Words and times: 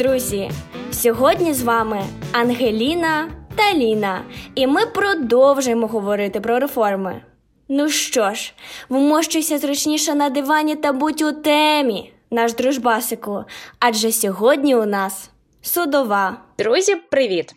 Друзі, 0.00 0.50
сьогодні 0.92 1.54
з 1.54 1.62
вами 1.62 2.02
Ангеліна 2.32 3.30
та 3.56 3.74
Ліна, 3.74 4.22
і 4.54 4.66
ми 4.66 4.86
продовжуємо 4.86 5.86
говорити 5.86 6.40
про 6.40 6.58
реформи. 6.58 7.22
Ну 7.68 7.88
що 7.88 8.34
ж, 8.34 8.54
вмощуйся 8.88 9.58
зручніше 9.58 10.14
на 10.14 10.30
дивані 10.30 10.76
та 10.76 10.92
будь 10.92 11.22
у 11.22 11.32
темі, 11.32 12.12
наш 12.30 12.54
дружбасику, 12.54 13.44
адже 13.78 14.12
сьогодні 14.12 14.76
у 14.76 14.86
нас 14.86 15.30
судова. 15.62 16.36
Друзі, 16.58 16.94
привіт! 16.94 17.54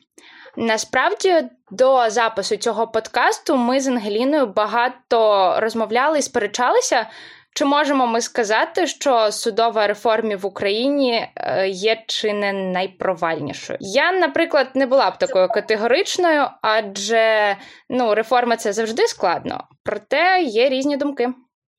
Насправді 0.57 1.33
до 1.71 2.09
запису 2.09 2.55
цього 2.57 2.87
подкасту 2.87 3.55
ми 3.57 3.79
з 3.79 3.87
Ангеліною 3.87 4.47
багато 4.47 5.55
розмовляли 5.59 6.19
і 6.19 6.21
сперечалися. 6.21 7.09
Чи 7.55 7.65
можемо 7.65 8.07
ми 8.07 8.21
сказати, 8.21 8.87
що 8.87 9.31
судова 9.31 9.87
реформа 9.87 10.35
в 10.35 10.45
Україні 10.45 11.27
е, 11.35 11.67
є 11.67 12.03
чи 12.07 12.33
не 12.33 12.53
найпровальнішою? 12.53 13.79
Я, 13.81 14.11
наприклад, 14.11 14.67
не 14.75 14.85
була 14.85 15.11
б 15.11 15.17
такою 15.17 15.47
категоричною, 15.47 16.47
адже 16.61 17.55
ну, 17.89 18.15
реформа 18.15 18.57
це 18.57 18.73
завжди 18.73 19.07
складно, 19.07 19.63
проте 19.83 20.41
є 20.41 20.69
різні 20.69 20.97
думки. 20.97 21.29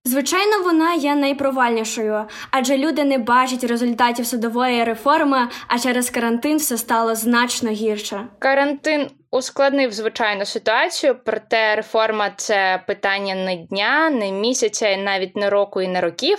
Звичайно, 0.06 0.62
вона 0.64 0.94
є 0.94 1.14
найпровальнішою, 1.14 2.24
адже 2.50 2.76
люди 2.76 3.04
не 3.04 3.18
бачать 3.18 3.64
результатів 3.64 4.26
судової 4.26 4.84
реформи, 4.84 5.48
а 5.68 5.78
через 5.78 6.10
карантин 6.10 6.56
все 6.56 6.78
стало 6.78 7.14
значно 7.14 7.70
гірше. 7.70 8.26
Карантин 8.38 9.10
ускладнив 9.30 9.92
звичайно 9.92 10.44
ситуацію, 10.44 11.16
проте 11.24 11.76
реформа 11.76 12.30
це 12.36 12.82
питання 12.86 13.34
не 13.34 13.56
дня, 13.56 14.10
не 14.10 14.32
місяця, 14.32 14.88
і 14.88 15.02
навіть 15.02 15.36
не 15.36 15.50
року 15.50 15.82
і 15.82 15.88
не 15.88 16.00
років. 16.00 16.38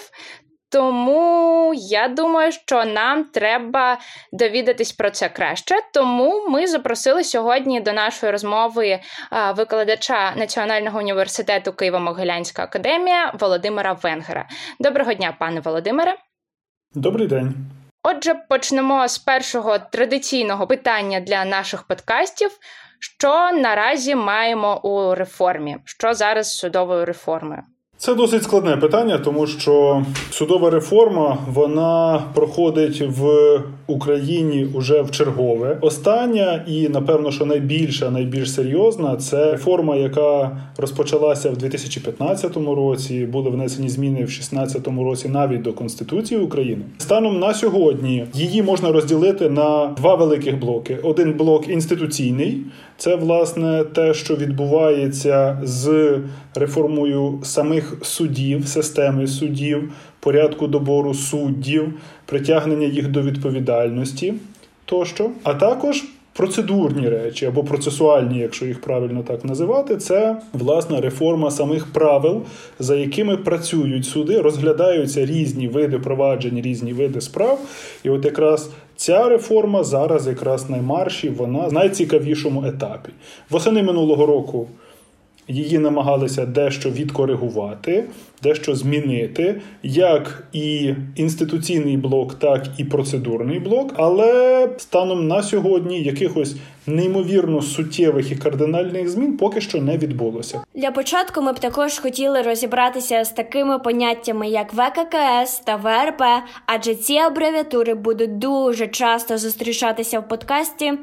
Тому 0.76 1.74
я 1.76 2.08
думаю, 2.08 2.52
що 2.52 2.86
нам 2.86 3.24
треба 3.24 3.98
довідатись 4.32 4.92
про 4.92 5.10
це 5.10 5.30
краще. 5.30 5.76
Тому 5.94 6.48
ми 6.50 6.68
запросили 6.68 7.24
сьогодні 7.24 7.82
до 7.82 7.94
нашої 7.94 8.32
розмови 8.32 9.00
викладача 9.56 10.34
Національного 10.36 11.00
університету 11.00 11.72
Києво-Могилянська 11.72 12.62
академія 12.62 13.34
Володимира 13.40 13.94
Венгера. 13.94 14.48
Доброго 14.80 15.14
дня, 15.14 15.36
пане 15.40 15.60
Володимире. 15.60 16.16
Добрий 16.94 17.28
день. 17.28 17.56
Отже, 18.04 18.34
почнемо 18.50 19.08
з 19.08 19.18
першого 19.18 19.80
традиційного 19.80 20.68
питання 20.68 21.20
для 21.20 21.46
наших 21.46 21.84
подкастів. 21.84 22.52
Що 23.00 23.52
наразі 23.52 24.16
маємо 24.16 24.82
у 24.84 25.16
реформі? 25.16 25.78
Що 25.86 26.14
зараз 26.14 26.48
з 26.48 26.58
судовою 26.58 27.06
реформою? 27.06 27.64
Це 27.98 28.16
досить 28.16 28.44
складне 28.44 28.78
питання, 28.78 29.18
тому 29.18 29.48
що 29.48 30.04
судова 30.32 30.70
реформа 30.70 31.38
вона 31.54 32.24
проходить 32.34 33.02
в 33.08 33.28
Україні 33.88 34.68
уже 34.74 35.02
в 35.02 35.12
чергове. 35.12 35.78
Остання 35.82 36.66
і 36.68 36.90
напевно, 36.90 37.32
що 37.32 37.46
найбільша, 37.46 38.10
найбільш 38.12 38.52
серйозна 38.52 39.16
це 39.16 39.52
реформа, 39.52 39.96
яка 39.96 40.58
розпочалася 40.78 41.50
в 41.50 41.58
2015 41.58 42.58
році. 42.58 43.26
Були 43.26 43.50
внесені 43.50 43.90
зміни 43.90 44.16
в 44.16 44.28
2016 44.28 44.88
році 44.88 45.30
навіть 45.30 45.62
до 45.62 45.74
Конституції 45.74 46.42
України. 46.42 46.82
Станом 46.98 47.40
на 47.40 47.54
сьогодні 47.54 48.26
її 48.34 48.64
можна 48.64 48.92
розділити 48.92 49.50
на 49.50 49.88
два 49.98 50.16
великих 50.16 50.60
блоки: 50.60 50.98
один 51.04 51.34
блок 51.34 51.70
інституційний. 51.70 52.58
Це 52.98 53.16
власне 53.16 53.84
те, 53.84 54.14
що 54.14 54.36
відбувається 54.36 55.60
з 55.64 56.18
реформою 56.56 57.40
самих 57.44 57.98
судів, 58.02 58.68
системи 58.68 59.28
судів, 59.28 59.94
порядку 60.20 60.68
добору 60.68 61.14
суддів, 61.14 61.94
притягнення 62.26 62.88
їх 62.88 63.08
до 63.08 63.22
відповідальності 63.22 64.34
тощо, 64.86 65.32
а 65.44 65.54
також. 65.54 66.04
Процедурні 66.38 67.10
речі 67.10 67.46
або 67.46 67.64
процесуальні, 67.64 68.40
якщо 68.40 68.66
їх 68.66 68.82
правильно 68.82 69.24
так 69.24 69.46
називати, 69.46 69.98
це 69.98 70.38
власна 70.54 71.02
реформа 71.02 71.52
самих 71.52 71.86
правил, 71.86 72.42
за 72.80 72.96
якими 72.96 73.38
працюють 73.38 74.06
суди, 74.06 74.42
розглядаються 74.42 75.26
різні 75.26 75.68
види 75.68 76.00
проваджень, 76.00 76.62
різні 76.62 76.94
види 76.94 77.22
справ. 77.22 77.60
І 78.04 78.10
от 78.10 78.26
якраз 78.26 78.70
ця 78.96 79.30
реформа 79.30 79.84
зараз, 79.84 80.28
якраз 80.28 80.70
наймарші, 80.70 81.30
вона 81.30 81.68
в 81.68 81.74
найцікавішому 81.74 82.66
етапі. 82.66 83.10
Восени 83.50 83.84
минулого 83.84 84.26
року 84.26 84.68
її 85.48 85.80
намагалися 85.80 86.46
дещо 86.46 86.90
відкоригувати, 86.90 88.04
дещо 88.44 88.76
змінити, 88.76 89.62
як 89.84 90.44
і 90.54 90.94
інституційний 91.16 91.98
блок, 91.98 92.34
так 92.34 92.68
і 92.78 92.84
процедурний 92.84 93.60
блок. 93.60 93.94
Але 93.96 94.70
станом 94.78 95.28
на 95.28 95.44
сьогодні 95.44 96.02
якихось 96.04 96.56
неймовірно 96.88 97.62
суттєвих 97.62 98.32
і 98.32 98.36
кардинальних 98.36 99.10
змін 99.10 99.38
поки 99.38 99.62
що 99.62 99.82
не 99.82 99.98
відбулося. 99.98 100.62
Для 100.74 100.92
початку 100.92 101.42
ми 101.42 101.54
б 101.54 101.60
також 101.60 102.00
хотіли 102.00 102.42
розібратися 102.42 103.24
з 103.24 103.32
такими 103.32 103.80
поняттями, 103.80 104.50
як 104.50 104.74
ВККС 104.74 105.60
та 105.60 105.76
ВРП, 105.76 106.22
адже 106.66 106.96
ці 106.96 107.18
абревіатури 107.18 107.94
будуть 107.94 108.38
дуже 108.38 108.88
часто 108.88 109.38
зустрічатися 109.38 110.20
в 110.20 110.28
подкасті. 110.28 110.94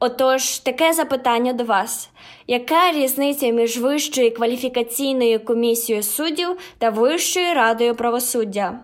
Отож, 0.00 0.58
таке 0.58 0.92
запитання 0.92 1.52
до 1.52 1.64
вас: 1.64 2.10
яка 2.46 2.92
різниця 2.92 3.48
між 3.48 3.78
вищою 3.78 4.34
кваліфікаційною 4.34 5.40
комісією 5.40 6.02
суддів 6.02 6.48
та 6.78 6.90
Вищою 6.90 7.54
радою 7.54 7.94
правосуддя? 7.94 8.80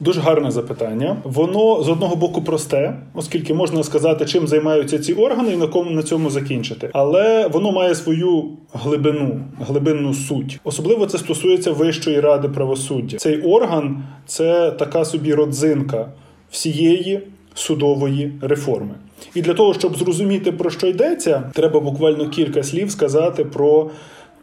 Дуже 0.00 0.20
гарне 0.20 0.50
запитання. 0.50 1.16
Воно 1.24 1.82
з 1.82 1.88
одного 1.88 2.16
боку 2.16 2.42
просте, 2.42 2.96
оскільки 3.14 3.54
можна 3.54 3.82
сказати, 3.82 4.24
чим 4.24 4.48
займаються 4.48 4.98
ці 4.98 5.12
органи, 5.12 5.52
і 5.52 5.56
на 5.56 5.66
кому 5.66 5.90
на 5.90 6.02
цьому 6.02 6.30
закінчити. 6.30 6.90
Але 6.92 7.48
воно 7.48 7.72
має 7.72 7.94
свою 7.94 8.48
глибину, 8.72 9.40
глибинну 9.60 10.14
суть. 10.14 10.60
Особливо 10.64 11.06
це 11.06 11.18
стосується 11.18 11.72
Вищої 11.72 12.20
ради 12.20 12.48
правосуддя. 12.48 13.16
Цей 13.16 13.42
орган 13.42 14.04
це 14.26 14.70
така 14.70 15.04
собі 15.04 15.34
родзинка 15.34 16.08
всієї 16.50 17.20
судової 17.54 18.32
реформи. 18.40 18.94
І 19.34 19.42
для 19.42 19.54
того, 19.54 19.74
щоб 19.74 19.96
зрозуміти 19.96 20.52
про 20.52 20.70
що 20.70 20.86
йдеться, 20.86 21.50
треба 21.54 21.80
буквально 21.80 22.28
кілька 22.28 22.62
слів 22.62 22.90
сказати 22.90 23.44
про 23.44 23.90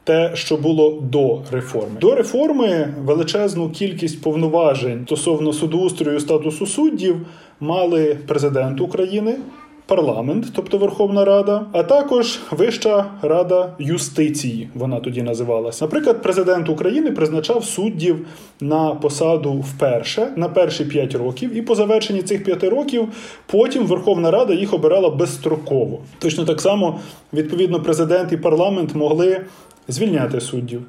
те, 0.03 0.31
що 0.33 0.57
було 0.57 1.01
до 1.01 1.41
реформи. 1.51 1.99
До 2.01 2.15
реформи 2.15 2.93
величезну 3.05 3.69
кількість 3.69 4.21
повноважень 4.21 5.03
стосовно 5.05 5.53
судоустрою 5.53 6.19
статусу 6.19 6.65
суддів 6.65 7.15
мали 7.59 8.17
президент 8.27 8.81
України. 8.81 9.35
Парламент, 9.89 10.45
тобто 10.55 10.77
Верховна 10.77 11.25
Рада, 11.25 11.65
а 11.71 11.83
також 11.83 12.39
Вища 12.51 13.05
Рада 13.21 13.73
юстиції. 13.79 14.69
Вона 14.75 14.99
тоді 14.99 15.21
називалася. 15.21 15.85
Наприклад, 15.85 16.21
президент 16.23 16.69
України 16.69 17.11
призначав 17.11 17.65
суддів 17.65 18.27
на 18.61 18.95
посаду 18.95 19.53
вперше 19.53 20.33
на 20.35 20.49
перші 20.49 20.85
п'ять 20.85 21.15
років, 21.15 21.57
і 21.57 21.61
по 21.61 21.75
завершенні 21.75 22.21
цих 22.21 22.43
п'яти 22.43 22.69
років 22.69 23.07
потім 23.45 23.85
Верховна 23.85 24.31
Рада 24.31 24.53
їх 24.53 24.73
обирала 24.73 25.09
безстроково. 25.09 25.99
Точно 26.19 26.45
так 26.45 26.61
само, 26.61 26.99
відповідно, 27.33 27.81
президент 27.81 28.31
і 28.31 28.37
парламент 28.37 28.95
могли 28.95 29.41
звільняти 29.87 30.41
суддів. 30.41 30.81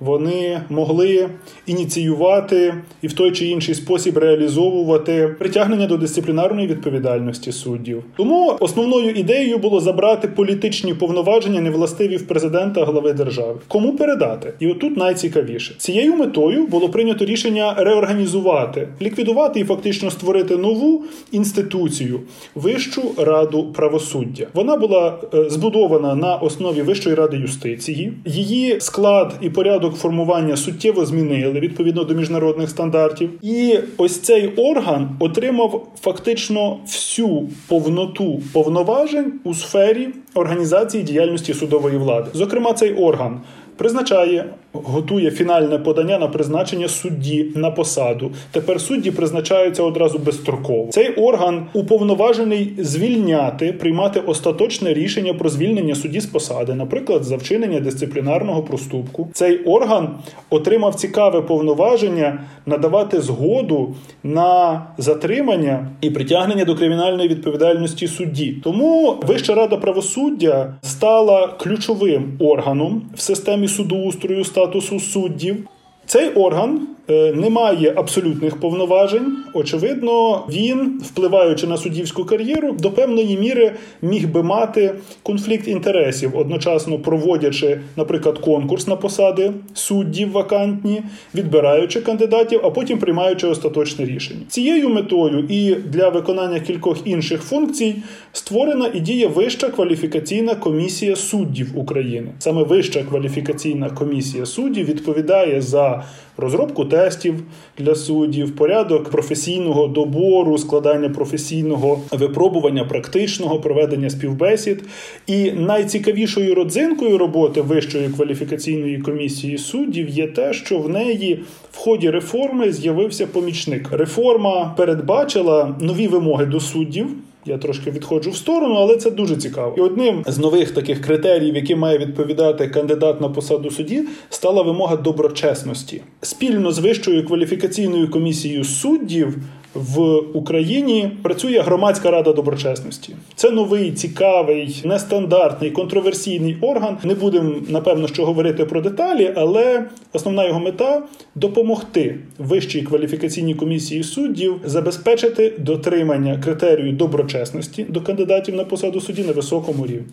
Вони 0.00 0.60
могли 0.70 1.28
ініціювати 1.66 2.74
і 3.02 3.06
в 3.06 3.12
той 3.12 3.32
чи 3.32 3.46
інший 3.46 3.74
спосіб 3.74 4.18
реалізовувати 4.18 5.36
притягнення 5.38 5.86
до 5.86 5.96
дисциплінарної 5.96 6.66
відповідальності 6.66 7.52
суддів. 7.52 8.04
Тому 8.16 8.41
основною 8.46 9.10
ідеєю 9.10 9.58
було 9.58 9.80
забрати 9.80 10.28
політичні 10.28 10.94
повноваження, 10.94 11.60
невластиві 11.60 12.16
в 12.16 12.26
президента 12.26 12.84
глави 12.84 13.12
держави. 13.12 13.60
Кому 13.68 13.96
передати? 13.96 14.54
І 14.60 14.66
отут 14.66 14.96
найцікавіше 14.96 15.74
цією 15.78 16.14
метою 16.14 16.66
було 16.66 16.88
прийнято 16.88 17.24
рішення 17.24 17.74
реорганізувати, 17.78 18.88
ліквідувати 19.02 19.60
і 19.60 19.64
фактично 19.64 20.10
створити 20.10 20.56
нову 20.56 21.04
інституцію 21.32 22.20
Вищу 22.54 23.02
раду 23.16 23.64
правосуддя. 23.72 24.46
Вона 24.54 24.76
була 24.76 25.18
е, 25.34 25.50
збудована 25.50 26.14
на 26.14 26.36
основі 26.36 26.82
Вищої 26.82 27.14
ради 27.14 27.36
юстиції. 27.36 28.12
Її 28.24 28.80
склад 28.80 29.34
і 29.40 29.50
порядок 29.50 29.94
формування 29.94 30.56
суттєво 30.56 31.06
змінили 31.06 31.60
відповідно 31.60 32.04
до 32.04 32.14
міжнародних 32.14 32.70
стандартів. 32.70 33.30
І 33.42 33.78
ось 33.96 34.20
цей 34.20 34.48
орган 34.56 35.16
отримав 35.20 35.86
фактично 36.00 36.78
всю 36.86 37.48
повноту 37.68 38.31
повноважень 38.52 39.32
у 39.44 39.54
сфері 39.54 40.08
організації 40.34 41.04
діяльності 41.04 41.54
судової 41.54 41.96
влади. 41.96 42.30
Зокрема, 42.34 42.72
цей 42.72 42.94
орган 42.94 43.40
призначає 43.76 44.44
готує 44.72 45.30
фінальне 45.30 45.78
подання 45.78 46.18
на 46.18 46.28
призначення 46.28 46.88
судді 46.88 47.46
на 47.54 47.70
посаду. 47.70 48.30
Тепер 48.50 48.80
судді 48.80 49.10
призначаються 49.10 49.82
одразу 49.82 50.18
безстроково. 50.18 50.88
Цей 50.90 51.14
орган 51.14 51.66
уповноважений 51.72 52.72
звільняти, 52.78 53.72
приймати 53.72 54.20
остаточне 54.20 54.94
рішення 54.94 55.34
про 55.34 55.48
звільнення 55.48 55.94
судді 55.94 56.20
з 56.20 56.26
посади, 56.26 56.74
наприклад, 56.74 57.24
за 57.24 57.36
вчинення 57.36 57.80
дисциплінарного 57.80 58.62
проступку. 58.62 59.28
Цей 59.32 59.58
орган 59.64 60.08
отримав 60.50 60.94
цікаве 60.94 61.40
повноваження 61.40 62.40
надавати 62.66 63.20
згоду 63.20 63.94
на 64.22 64.82
затримання 64.98 65.88
і 66.00 66.10
притягнення 66.10 66.64
до 66.64 66.74
кримінальної 66.74 67.28
відповідальності 67.28 68.06
судді. 68.06 68.56
Тому 68.64 69.16
Вища 69.22 69.54
рада 69.54 69.76
правосуддя 69.76 70.74
стала 70.82 71.46
ключовим 71.46 72.36
органом 72.38 73.02
в 73.14 73.20
системі 73.20 73.68
судоустрою 73.68 74.44
статусу 74.62 75.00
суддів. 75.00 75.68
Цей 76.06 76.28
орган 76.28 76.88
не 77.34 77.50
має 77.50 77.92
абсолютних 77.96 78.60
повноважень. 78.60 79.36
Очевидно, 79.54 80.44
він, 80.48 81.00
впливаючи 81.04 81.66
на 81.66 81.76
суддівську 81.76 82.24
кар'єру, 82.24 82.72
до 82.72 82.90
певної 82.90 83.38
міри 83.38 83.72
міг 84.02 84.28
би 84.28 84.42
мати 84.42 84.94
конфлікт 85.22 85.68
інтересів, 85.68 86.38
одночасно 86.38 86.98
проводячи, 86.98 87.80
наприклад, 87.96 88.38
конкурс 88.38 88.86
на 88.86 88.96
посади 88.96 89.52
суддів 89.74 90.32
вакантні, 90.32 91.02
відбираючи 91.34 92.00
кандидатів, 92.00 92.60
а 92.64 92.70
потім 92.70 92.98
приймаючи 92.98 93.46
остаточне 93.46 94.04
рішення. 94.04 94.40
Цією 94.48 94.88
метою 94.88 95.46
і 95.48 95.74
для 95.74 96.08
виконання 96.08 96.60
кількох 96.60 96.98
інших 97.04 97.42
функцій 97.42 97.96
створена 98.32 98.90
і 98.94 99.00
діє 99.00 99.26
Вища 99.26 99.68
кваліфікаційна 99.68 100.54
комісія 100.54 101.16
суддів 101.16 101.78
України. 101.78 102.28
Саме 102.38 102.62
Вища 102.62 103.02
кваліфікаційна 103.02 103.90
комісія 103.90 104.46
суддів 104.46 104.86
відповідає 104.86 105.60
за 105.60 106.04
розробку 106.36 106.84
тестів 106.84 107.34
для 107.78 107.94
суддів, 107.94 108.56
порядок 108.56 109.10
професійного 109.10 109.86
добору, 109.86 110.58
складання 110.58 111.08
професійного 111.08 112.00
випробування, 112.12 112.84
практичного 112.84 113.60
проведення 113.60 114.10
співбесід. 114.10 114.84
І 115.26 115.52
найцікавішою 115.52 116.54
родзинкою 116.54 117.18
роботи 117.18 117.60
Вищої 117.60 118.08
кваліфікаційної 118.08 118.98
комісії 118.98 119.58
суддів 119.58 120.08
є 120.08 120.26
те, 120.26 120.52
що 120.52 120.78
в 120.78 120.88
неї 120.88 121.42
в 121.72 121.76
ході 121.76 122.10
реформи 122.10 122.72
з'явився 122.72 123.26
помічник. 123.26 123.92
Реформа 123.92 124.74
передбачила 124.76 125.74
нові 125.80 126.08
вимоги 126.08 126.46
до 126.46 126.60
суддів. 126.60 127.06
Я 127.46 127.58
трошки 127.58 127.90
відходжу 127.90 128.30
в 128.30 128.36
сторону, 128.36 128.74
але 128.74 128.96
це 128.96 129.10
дуже 129.10 129.36
цікаво. 129.36 129.74
І 129.78 129.80
одним 129.80 130.24
з 130.26 130.38
нових 130.38 130.70
таких 130.70 131.00
критеріїв, 131.00 131.54
які 131.54 131.74
має 131.74 131.98
відповідати 131.98 132.68
кандидат 132.68 133.20
на 133.20 133.28
посаду 133.28 133.70
судді, 133.70 134.04
стала 134.30 134.62
вимога 134.62 134.96
доброчесності. 134.96 136.02
Спільно 136.20 136.72
з 136.72 136.78
вищою 136.78 137.26
кваліфікаційною 137.26 138.10
комісією 138.10 138.64
суддів 138.64 139.36
в 139.74 140.18
Україні 140.34 141.10
працює 141.22 141.60
громадська 141.60 142.10
рада 142.10 142.32
доброчесності. 142.32 143.16
Це 143.34 143.50
новий, 143.50 143.92
цікавий, 143.92 144.82
нестандартний, 144.84 145.70
контроверсійний 145.70 146.58
орган. 146.60 146.98
Не 147.04 147.14
будемо 147.14 147.54
напевно 147.68 148.08
що 148.08 148.24
говорити 148.24 148.64
про 148.64 148.80
деталі, 148.80 149.32
але 149.36 149.84
основна 150.12 150.46
його 150.46 150.60
мета 150.60 151.02
допомогти 151.34 152.18
вищій 152.38 152.82
кваліфікаційній 152.82 153.54
комісії 153.54 154.02
суддів 154.02 154.60
забезпечити 154.64 155.52
дотримання 155.58 156.38
критерію 156.44 156.92
доброчесності 156.92 157.84
до 157.88 158.00
кандидатів 158.00 158.54
на 158.54 158.64
посаду 158.64 159.00
судді 159.00 159.24
на 159.24 159.32
високому 159.32 159.86
рівні. 159.86 160.06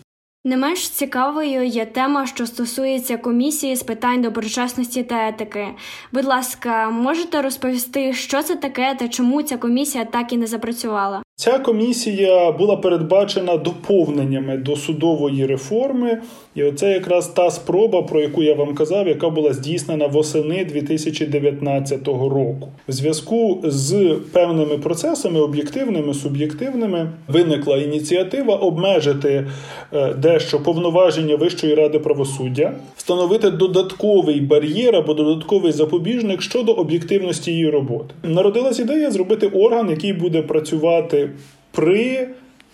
Не 0.45 0.57
менш 0.57 0.89
цікавою 0.89 1.65
є 1.65 1.85
тема, 1.85 2.27
що 2.27 2.47
стосується 2.47 3.17
комісії 3.17 3.75
з 3.75 3.83
питань 3.83 4.21
доброчесності 4.21 5.03
та 5.03 5.27
етики. 5.27 5.67
Будь 6.11 6.25
ласка, 6.25 6.89
можете 6.89 7.41
розповісти, 7.41 8.13
що 8.13 8.43
це 8.43 8.55
таке 8.55 8.95
та 8.99 9.07
чому 9.07 9.43
ця 9.43 9.57
комісія 9.57 10.05
так 10.05 10.33
і 10.33 10.37
не 10.37 10.47
запрацювала? 10.47 11.23
Ця 11.39 11.59
комісія 11.59 12.51
була 12.51 12.75
передбачена 12.75 13.57
доповненнями 13.57 14.57
до 14.57 14.75
судової 14.75 15.45
реформи, 15.45 16.17
і 16.55 16.63
оце 16.63 16.91
якраз 16.91 17.27
та 17.27 17.51
спроба, 17.51 18.01
про 18.01 18.21
яку 18.21 18.43
я 18.43 18.53
вам 18.55 18.75
казав, 18.75 19.07
яка 19.07 19.29
була 19.29 19.53
здійснена 19.53 20.07
восени 20.07 20.65
2019 20.65 22.07
року. 22.07 22.67
В 22.87 22.91
зв'язку 22.91 23.59
з 23.63 24.15
певними 24.33 24.77
процесами, 24.77 25.39
об'єктивними, 25.39 26.13
суб'єктивними, 26.13 27.09
виникла 27.27 27.77
ініціатива 27.77 28.55
обмежити 28.55 29.47
е, 29.93 30.13
дещо 30.13 30.63
повноваження 30.63 31.35
Вищої 31.35 31.75
ради 31.75 31.99
правосуддя, 31.99 32.73
встановити 32.97 33.49
додатковий 33.51 34.41
бар'єр 34.41 34.95
або 34.95 35.13
додатковий 35.13 35.71
запобіжник 35.71 36.41
щодо 36.41 36.71
об'єктивності 36.71 37.51
її 37.51 37.69
роботи. 37.69 38.13
Народилась 38.23 38.79
ідея 38.79 39.11
зробити 39.11 39.47
орган, 39.47 39.89
який 39.89 40.13
буде 40.13 40.41
працювати 40.41 41.28
при, 41.71 42.27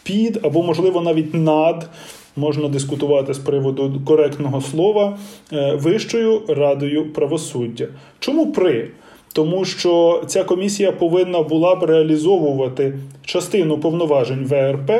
під 0.04 0.40
або, 0.44 0.63
можливо, 0.63 1.02
навіть 1.02 1.34
над. 1.34 1.90
Можна 2.38 2.68
дискутувати 2.68 3.34
з 3.34 3.38
приводу 3.38 4.02
коректного 4.06 4.62
слова 4.62 5.18
е, 5.54 5.75
Вищою 5.75 6.42
радою 6.48 7.13
правосуддя. 7.13 7.88
Чому 8.19 8.52
при? 8.52 8.88
Тому 9.34 9.66
що 9.66 10.24
ця 10.28 10.44
комісія 10.44 10.92
повинна 10.92 11.42
була 11.42 11.75
б 11.75 11.84
реалізовувати 11.84 12.94
частину 13.25 13.78
повноважень 13.78 14.46
ВРП 14.46 14.92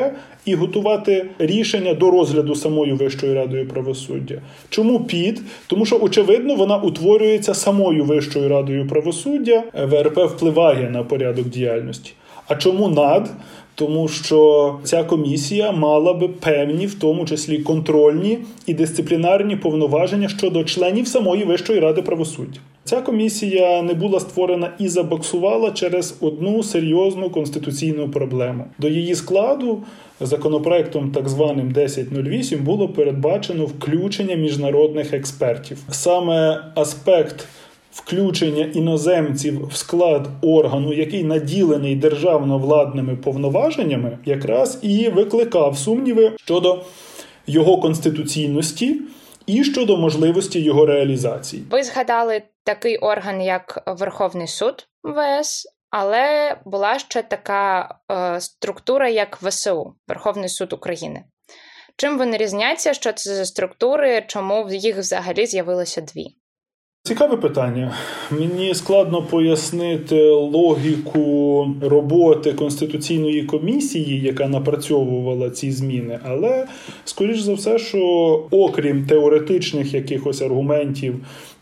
і 0.44 0.54
готувати 0.54 1.26
рішення 1.38 1.94
до 1.94 2.10
розгляду 2.10 2.54
самою 2.54 2.96
Вищою 2.96 3.34
радою 3.34 3.68
правосуддя. 3.68 4.40
Чому 4.68 5.00
під? 5.00 5.42
Тому 5.66 5.86
що, 5.86 5.98
очевидно, 6.02 6.54
вона 6.54 6.76
утворюється 6.76 7.54
самою 7.54 8.04
Вищою 8.04 8.48
радою 8.48 8.88
правосуддя. 8.88 9.62
ВРП 9.74 10.18
впливає 10.18 10.90
на 10.90 11.02
порядок 11.02 11.48
діяльності. 11.48 12.12
А 12.48 12.56
чому 12.56 12.88
над? 12.88 13.30
Тому 13.74 14.08
що 14.08 14.74
ця 14.84 15.04
комісія 15.04 15.72
мала 15.72 16.14
би 16.14 16.28
певні, 16.28 16.86
в 16.86 16.94
тому 16.94 17.24
числі 17.24 17.58
контрольні 17.58 18.38
і 18.66 18.74
дисциплінарні 18.74 19.56
повноваження 19.56 20.28
щодо 20.28 20.64
членів 20.64 21.08
самої 21.08 21.44
Вищої 21.44 21.80
ради 21.80 22.02
правосуддя. 22.02 22.60
Ця 22.84 23.00
комісія 23.00 23.82
не 23.82 23.94
була 23.94 24.20
створена 24.20 24.70
і 24.78 24.88
забоксувала 24.88 25.70
через 25.70 26.16
одну 26.20 26.62
серйозну 26.62 27.30
конституційну 27.30 28.08
проблему. 28.08 28.64
До 28.78 28.88
її 28.88 29.14
складу 29.14 29.82
законопроектом, 30.20 31.10
так 31.10 31.28
званим 31.28 31.68
1008, 31.68 32.64
було 32.64 32.88
передбачено 32.88 33.64
включення 33.64 34.34
міжнародних 34.34 35.14
експертів. 35.14 35.78
Саме 35.90 36.64
аспект 36.74 37.48
включення 37.96 38.64
іноземців 38.74 39.66
в 39.68 39.76
склад 39.76 40.28
органу, 40.42 40.92
який 40.92 41.24
наділений 41.24 41.96
державно-владними 41.96 43.16
повноваженнями, 43.16 44.18
якраз 44.24 44.78
і 44.82 45.08
викликав 45.08 45.78
сумніви 45.78 46.32
щодо 46.36 46.84
його 47.46 47.80
конституційності 47.80 49.00
і 49.46 49.64
щодо 49.64 49.96
можливості 49.96 50.60
його 50.60 50.86
реалізації. 50.86 51.62
Ви 51.70 51.82
згадали 51.82 52.42
такий 52.64 52.96
орган, 52.96 53.42
як 53.42 53.82
Верховний 53.86 54.48
суд 54.48 54.88
ВС. 55.04 55.68
Але 55.90 56.56
була 56.64 56.98
ще 56.98 57.22
така 57.22 57.94
е, 58.12 58.40
структура, 58.40 59.08
як 59.08 59.42
ВСУ, 59.42 59.94
Верховний 60.08 60.48
суд 60.48 60.72
України. 60.72 61.24
Чим 61.96 62.18
вони 62.18 62.36
різняться? 62.36 62.94
Що 62.94 63.12
це 63.12 63.34
за 63.34 63.44
структури? 63.44 64.24
Чому 64.28 64.68
їх 64.70 64.96
взагалі 64.96 65.46
з'явилося 65.46 66.00
дві? 66.00 66.36
Цікаве 67.06 67.36
питання. 67.36 67.94
Мені 68.30 68.74
складно 68.74 69.22
пояснити 69.22 70.30
логіку 70.30 71.68
роботи 71.80 72.52
конституційної 72.52 73.42
комісії, 73.42 74.20
яка 74.20 74.48
напрацьовувала 74.48 75.50
ці 75.50 75.72
зміни, 75.72 76.18
але 76.24 76.66
скоріш 77.04 77.40
за 77.40 77.54
все, 77.54 77.78
що 77.78 78.00
окрім 78.50 79.06
теоретичних 79.06 79.94
якихось 79.94 80.42
аргументів 80.42 81.14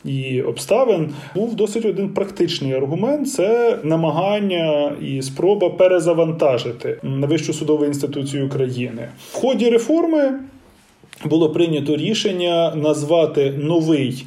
і 0.04 0.42
обставин, 0.42 1.14
був 1.34 1.54
досить 1.54 1.84
один 1.84 2.08
практичний 2.08 2.72
аргумент 2.72 3.30
це 3.30 3.78
намагання 3.82 4.92
і 5.02 5.22
спроба 5.22 5.70
перезавантажити 5.70 6.98
Вищу 7.02 7.52
судову 7.52 7.84
інституцію 7.84 8.46
України 8.46 9.08
в 9.32 9.36
ході 9.36 9.70
реформи. 9.70 10.32
Було 11.24 11.50
прийнято 11.50 11.96
рішення 11.96 12.74
назвати 12.74 13.54
новий 13.58 14.24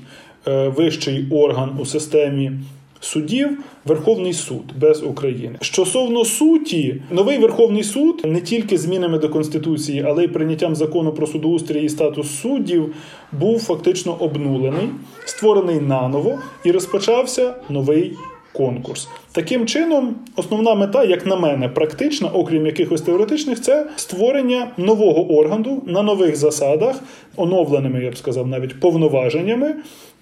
вищий 0.47 1.27
орган 1.31 1.77
у 1.79 1.85
системі 1.85 2.51
судів 2.99 3.49
Верховний 3.85 4.33
суд 4.33 4.63
без 4.79 5.03
України. 5.03 5.55
Стосовно 5.61 6.25
суті, 6.25 7.01
новий 7.11 7.37
Верховний 7.37 7.83
суд 7.83 8.21
не 8.25 8.41
тільки 8.41 8.77
змінами 8.77 9.17
до 9.17 9.29
конституції, 9.29 10.03
але 10.07 10.23
й 10.23 10.27
прийняттям 10.27 10.75
закону 10.75 11.11
про 11.11 11.27
судоустрій 11.27 11.83
і 11.83 11.89
статус 11.89 12.39
суддів 12.39 12.95
був 13.31 13.59
фактично 13.59 14.13
обнулений, 14.13 14.89
створений 15.25 15.79
наново 15.79 16.39
і 16.63 16.71
розпочався 16.71 17.55
новий. 17.69 18.13
Конкурс 18.53 19.07
таким 19.37 19.65
чином, 19.65 20.15
основна 20.35 20.75
мета, 20.75 21.03
як 21.03 21.25
на 21.25 21.35
мене, 21.35 21.69
практична, 21.69 22.29
окрім 22.29 22.65
якихось 22.65 23.01
теоретичних, 23.01 23.61
це 23.61 23.87
створення 23.95 24.67
нового 24.77 25.37
органу 25.37 25.83
на 25.85 26.03
нових 26.03 26.35
засадах, 26.35 26.95
оновленими, 27.35 28.03
я 28.03 28.11
б 28.11 28.17
сказав, 28.17 28.47
навіть 28.47 28.79
повноваженнями, 28.79 29.75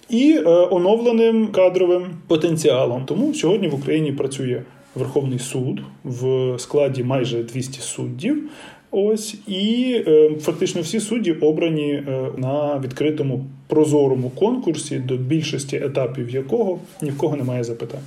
і 0.08 0.32
е, 0.32 0.48
оновленим 0.70 1.46
кадровим 1.46 2.06
потенціалом. 2.26 3.04
Тому 3.04 3.34
сьогодні 3.34 3.68
в 3.68 3.74
Україні 3.74 4.12
працює 4.12 4.62
Верховний 4.94 5.38
суд 5.38 5.80
в 6.04 6.54
складі 6.58 7.04
майже 7.04 7.42
200 7.42 7.80
суддів. 7.80 8.50
Ось 8.90 9.34
і 9.46 9.92
е, 10.06 10.30
фактично 10.40 10.82
всі 10.82 11.00
судді 11.00 11.32
обрані 11.32 11.92
е, 11.92 12.30
на 12.36 12.78
відкритому 12.78 13.44
прозорому 13.66 14.30
конкурсі, 14.30 14.98
до 14.98 15.16
більшості 15.16 15.76
етапів 15.76 16.30
якого 16.30 16.78
ні 17.02 17.10
в 17.10 17.18
кого 17.18 17.36
немає 17.36 17.64
запитань. 17.64 18.00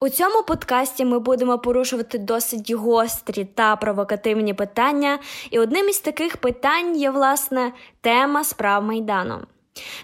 У 0.00 0.08
цьому 0.08 0.42
подкасті 0.42 1.04
ми 1.04 1.18
будемо 1.18 1.58
порушувати 1.58 2.18
досить 2.18 2.70
гострі 2.70 3.46
та 3.54 3.76
провокативні 3.76 4.54
питання, 4.54 5.18
і 5.50 5.58
одним 5.58 5.88
із 5.88 5.98
таких 6.00 6.36
питань 6.36 6.96
є 6.96 7.10
власне 7.10 7.72
тема 8.00 8.44
справ 8.44 8.84
Майдану. 8.84 9.38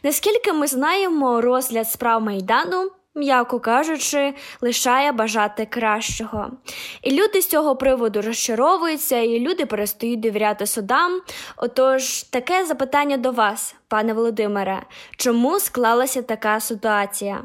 Наскільки 0.03 0.53
ми 0.53 0.67
знаємо, 0.67 1.41
розгляд 1.41 1.91
справ 1.91 2.23
Майдану 2.23 2.91
м'яко 3.15 3.61
кажучи, 3.61 4.35
лишає 4.61 5.13
бажати 5.13 5.67
кращого. 5.67 6.51
І 7.03 7.11
люди 7.11 7.43
з 7.43 7.49
цього 7.49 7.77
приводу 7.77 8.23
розчаровуються, 8.23 9.17
і 9.17 9.41
люди 9.41 9.67
перестають 9.67 10.21
довіряти 10.21 10.67
судам. 10.67 11.21
Отож, 11.57 12.23
таке 12.23 12.65
запитання 12.65 13.17
до 13.17 13.31
вас, 13.31 13.75
пане 13.89 14.13
Володимире, 14.13 14.83
чому 15.17 15.61
склалася 15.61 16.23
така 16.23 16.61
ситуація? 16.61 17.43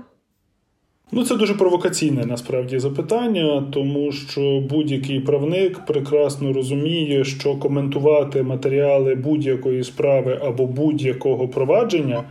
Ну, 1.11 1.23
це 1.23 1.35
дуже 1.35 1.53
провокаційне 1.53 2.25
насправді 2.25 2.79
запитання, 2.79 3.63
тому 3.71 4.11
що 4.11 4.63
будь-який 4.69 5.19
правник 5.19 5.85
прекрасно 5.85 6.53
розуміє, 6.53 7.23
що 7.23 7.55
коментувати 7.55 8.43
матеріали 8.43 9.15
будь-якої 9.15 9.83
справи 9.83 10.39
або 10.45 10.65
будь-якого 10.65 11.47
провадження, 11.47 12.23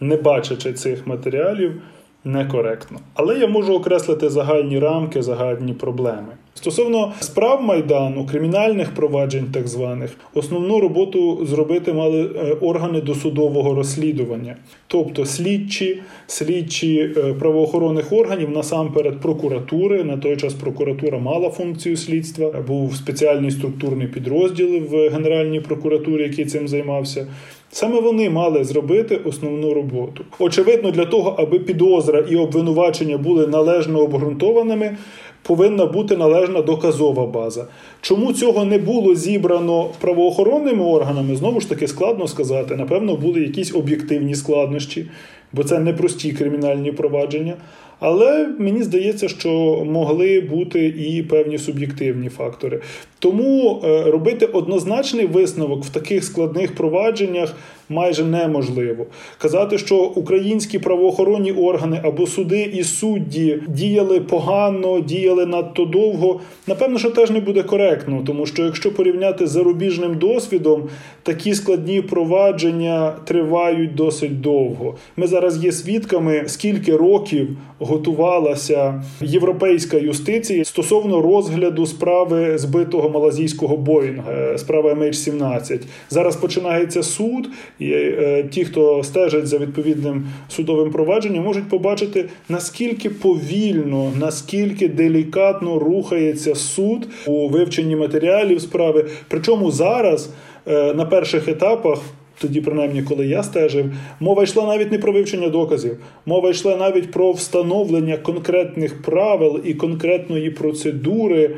не 0.00 0.16
бачачи 0.16 0.72
цих 0.72 1.06
матеріалів, 1.06 1.82
некоректно. 2.24 2.98
Але 3.14 3.38
я 3.38 3.46
можу 3.46 3.74
окреслити 3.74 4.28
загальні 4.30 4.78
рамки, 4.78 5.22
загальні 5.22 5.72
проблеми. 5.72 6.28
Стосовно 6.54 7.12
справ 7.20 7.62
майдану, 7.62 8.26
кримінальних 8.26 8.94
проваджень, 8.94 9.46
так 9.52 9.68
званих, 9.68 10.10
основну 10.34 10.80
роботу 10.80 11.46
зробити 11.46 11.92
мали 11.92 12.22
е, 12.22 12.56
органи 12.60 13.00
досудового 13.00 13.74
розслідування, 13.74 14.56
тобто 14.86 15.26
слідчі, 15.26 16.02
слідчі 16.26 17.14
е, 17.16 17.34
правоохоронних 17.34 18.12
органів, 18.12 18.50
насамперед 18.50 19.20
прокуратури. 19.20 20.04
На 20.04 20.16
той 20.16 20.36
час 20.36 20.54
прокуратура 20.54 21.18
мала 21.18 21.50
функцію 21.50 21.96
слідства. 21.96 22.50
Був 22.66 22.96
спеціальний 22.96 23.50
структурний 23.50 24.06
підрозділ 24.06 24.78
в 24.78 25.08
Генеральній 25.08 25.60
прокуратурі, 25.60 26.22
який 26.22 26.44
цим 26.44 26.68
займався. 26.68 27.26
Саме 27.74 28.00
вони 28.00 28.30
мали 28.30 28.64
зробити 28.64 29.16
основну 29.16 29.74
роботу. 29.74 30.24
Очевидно, 30.38 30.90
для 30.90 31.04
того, 31.04 31.34
аби 31.38 31.58
підозра 31.58 32.24
і 32.30 32.36
обвинувачення 32.36 33.18
були 33.18 33.46
належно 33.46 33.98
обґрунтованими, 34.00 34.96
повинна 35.42 35.86
бути 35.86 36.16
належна 36.16 36.62
доказова 36.62 37.26
база. 37.26 37.66
Чому 38.00 38.32
цього 38.32 38.64
не 38.64 38.78
було 38.78 39.14
зібрано 39.14 39.88
правоохоронними 40.00 40.84
органами? 40.84 41.36
Знову 41.36 41.60
ж 41.60 41.68
таки 41.68 41.88
складно 41.88 42.28
сказати. 42.28 42.76
Напевно, 42.76 43.16
були 43.16 43.40
якісь 43.40 43.74
об'єктивні 43.74 44.34
складнощі, 44.34 45.06
бо 45.52 45.64
це 45.64 45.78
не 45.78 45.92
прості 45.92 46.32
кримінальні 46.32 46.92
провадження. 46.92 47.54
Але 48.00 48.48
мені 48.58 48.82
здається, 48.82 49.28
що 49.28 49.50
могли 49.90 50.40
бути 50.40 50.86
і 50.86 51.22
певні 51.22 51.58
суб'єктивні 51.58 52.28
фактори. 52.28 52.80
Тому 53.22 53.80
е, 53.84 54.02
робити 54.10 54.46
однозначний 54.46 55.26
висновок 55.26 55.84
в 55.84 55.88
таких 55.88 56.24
складних 56.24 56.74
провадженнях 56.74 57.54
майже 57.88 58.24
неможливо. 58.24 59.06
Казати, 59.38 59.78
що 59.78 59.96
українські 59.96 60.78
правоохоронні 60.78 61.52
органи 61.52 62.00
або 62.04 62.26
суди 62.26 62.62
і 62.62 62.84
судді 62.84 63.62
діяли 63.68 64.20
погано, 64.20 65.00
діяли 65.00 65.46
надто 65.46 65.84
довго. 65.84 66.40
Напевно, 66.66 66.98
що 66.98 67.10
теж 67.10 67.30
не 67.30 67.40
буде 67.40 67.62
коректно, 67.62 68.22
тому 68.26 68.46
що 68.46 68.64
якщо 68.64 68.94
порівняти 68.94 69.46
з 69.46 69.50
зарубіжним 69.50 70.18
досвідом, 70.18 70.88
такі 71.22 71.54
складні 71.54 72.02
провадження 72.02 73.12
тривають 73.24 73.94
досить 73.94 74.40
довго. 74.40 74.94
Ми 75.16 75.26
зараз 75.26 75.64
є 75.64 75.72
свідками, 75.72 76.44
скільки 76.46 76.96
років 76.96 77.48
готувалася 77.78 79.04
європейська 79.20 79.96
юстиція 79.96 80.64
стосовно 80.64 81.22
розгляду 81.22 81.86
справи 81.86 82.58
збитого 82.58 83.08
малазійського 83.12 83.76
Боїнга, 83.76 84.32
е, 84.32 84.58
справи 84.58 84.92
MH17. 84.92 85.80
Зараз 86.10 86.36
починається 86.36 87.02
суд, 87.02 87.48
і 87.78 87.90
е, 87.92 88.44
ті, 88.50 88.64
хто 88.64 89.02
стежать 89.04 89.46
за 89.46 89.58
відповідним 89.58 90.26
судовим 90.48 90.90
провадженням, 90.90 91.44
можуть 91.44 91.68
побачити 91.68 92.24
наскільки 92.48 93.10
повільно, 93.10 94.12
наскільки 94.18 94.88
делікатно 94.88 95.78
рухається 95.78 96.54
суд 96.54 97.08
у 97.26 97.48
вивченні 97.48 97.96
матеріалів 97.96 98.60
справи. 98.60 99.06
Причому 99.28 99.70
зараз 99.70 100.30
е, 100.66 100.94
на 100.94 101.04
перших 101.04 101.48
етапах 101.48 101.98
тоді, 102.42 102.60
принаймні, 102.60 103.02
коли 103.02 103.26
я 103.26 103.42
стежив, 103.42 103.92
мова 104.20 104.42
йшла 104.42 104.66
навіть 104.66 104.92
не 104.92 104.98
про 104.98 105.12
вивчення 105.12 105.48
доказів, 105.48 105.96
мова 106.26 106.50
йшла 106.50 106.76
навіть 106.76 107.10
про 107.10 107.32
встановлення 107.32 108.16
конкретних 108.16 109.02
правил 109.02 109.60
і 109.64 109.74
конкретної 109.74 110.50
процедури. 110.50 111.50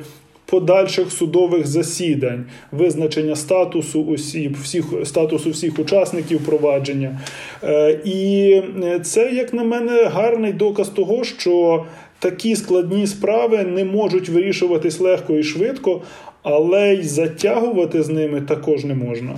Подальших 0.47 1.13
судових 1.13 1.67
засідань, 1.67 2.45
визначення 2.73 3.37
статусу 3.37 4.07
осіб, 4.07 4.57
всіх 4.63 4.85
статусу 5.05 5.51
всіх 5.51 5.79
учасників 5.79 6.45
провадження. 6.45 7.21
Е, 7.63 7.99
і 8.05 8.63
це, 9.03 9.31
як 9.31 9.55
на 9.55 9.65
мене, 9.65 10.05
гарний 10.05 10.53
доказ 10.53 10.89
того, 10.89 11.25
що 11.25 11.85
такі 12.19 12.57
складні 12.57 13.07
справи 13.07 13.63
не 13.63 13.85
можуть 13.85 14.29
вирішуватись 14.29 15.01
легко 15.01 15.33
і 15.33 15.43
швидко, 15.43 16.03
але 16.43 16.95
й 16.95 17.03
затягувати 17.03 18.03
з 18.03 18.09
ними 18.09 18.41
також 18.41 18.85
не 18.85 18.95
можна. 18.95 19.37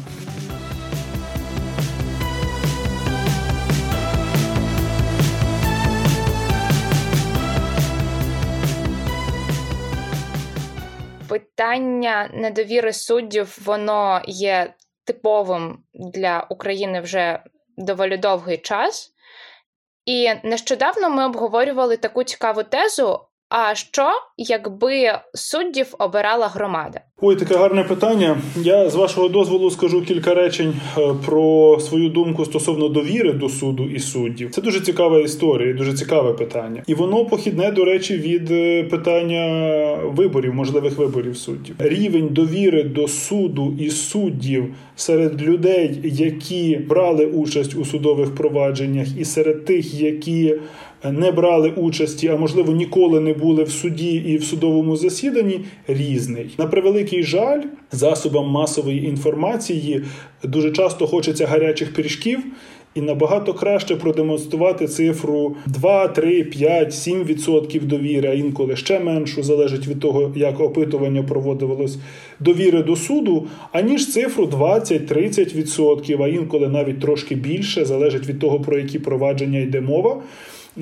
Питання 11.39 12.31
недовіри 12.35 12.93
суддів 12.93 13.59
воно 13.65 14.23
є 14.27 14.75
типовим 15.05 15.79
для 15.95 16.47
України 16.51 17.01
вже 17.01 17.43
доволі 17.77 18.17
довгий 18.17 18.59
час. 18.59 19.13
І 20.05 20.35
нещодавно 20.45 21.11
ми 21.11 21.27
обговорювали 21.27 21.97
таку 21.97 22.25
цікаву 22.25 22.63
тезу, 22.63 23.21
а 23.49 23.75
що, 23.75 24.09
якби 24.37 25.13
суддів 25.35 25.95
обирала 25.99 26.49
громада? 26.49 27.01
Ой, 27.21 27.37
таке 27.37 27.57
гарне 27.57 27.85
питання. 27.85 28.39
Я 28.57 28.91
з 28.91 28.95
вашого 28.95 29.29
дозволу 29.29 29.71
скажу 29.71 30.03
кілька 30.03 30.35
речень 30.35 30.75
е, 30.99 31.15
про 31.27 31.79
свою 31.81 32.09
думку 32.09 32.45
стосовно 32.45 32.89
довіри 32.89 33.33
до 33.33 33.49
суду 33.49 33.85
і 33.85 33.99
суддів. 33.99 34.51
Це 34.51 34.63
дуже 34.63 34.81
цікава 34.81 35.21
історія, 35.21 35.75
дуже 35.75 35.95
цікаве 35.95 36.33
питання, 36.33 36.83
і 36.87 36.95
воно 36.95 37.25
похідне 37.25 37.71
до 37.71 37.85
речі 37.85 38.17
від 38.17 38.51
е, 38.51 38.83
питання 38.83 39.95
виборів, 40.05 40.55
можливих 40.55 40.99
виборів 40.99 41.37
суддів. 41.37 41.75
Рівень 41.79 42.29
довіри 42.31 42.83
до 42.83 43.09
суду 43.09 43.75
і 43.79 43.91
суддів 43.91 44.75
серед 44.97 45.43
людей, 45.43 46.01
які 46.05 46.77
брали 46.77 47.27
участь 47.27 47.77
у 47.77 47.85
судових 47.85 48.35
провадженнях, 48.35 49.09
і 49.19 49.25
серед 49.25 49.65
тих, 49.65 49.95
які 49.95 50.55
не 51.13 51.31
брали 51.31 51.71
участі, 51.71 52.29
а 52.29 52.37
можливо 52.37 52.73
ніколи 52.73 53.21
не 53.21 53.33
були 53.33 53.63
в 53.63 53.71
суді 53.71 54.15
і 54.15 54.37
в 54.37 54.45
судовому 54.45 54.97
засіданні, 54.97 55.61
різний. 55.89 56.55
На 56.59 56.67
превеликий 56.67 57.23
жаль, 57.23 57.63
засобам 57.93 58.47
масової 58.47 59.07
інформації 59.07 60.03
дуже 60.43 60.71
часто 60.71 61.07
хочеться 61.07 61.47
гарячих 61.47 61.95
пиріжків. 61.95 62.41
І 62.97 63.01
набагато 63.01 63.55
краще 63.55 63.97
продемонструвати 63.97 64.87
цифру 64.87 65.57
2, 65.67 66.09
3, 66.09 66.45
5, 66.45 66.93
7% 66.93 67.83
довіри, 67.83 68.29
а 68.29 68.33
інколи 68.33 68.77
ще 68.77 69.01
меншу, 69.01 69.43
залежить 69.43 69.87
від 69.89 70.01
того, 70.01 70.33
як 70.37 70.61
опитування 70.61 71.23
проводилось 71.23 71.99
довіри 72.41 72.83
до 72.83 72.97
суду, 72.97 73.47
аніж 73.73 74.13
цифру 74.13 74.47
20-30%, 74.47 76.23
а 76.23 76.29
інколи 76.29 76.69
навіть 76.69 77.01
трошки 77.01 77.35
більше, 77.35 77.85
залежить 77.85 78.29
від 78.29 78.39
того, 78.39 78.61
про 78.61 78.79
які 78.79 78.99
провадження 78.99 79.59
йде 79.59 79.81
мова. 79.81 80.23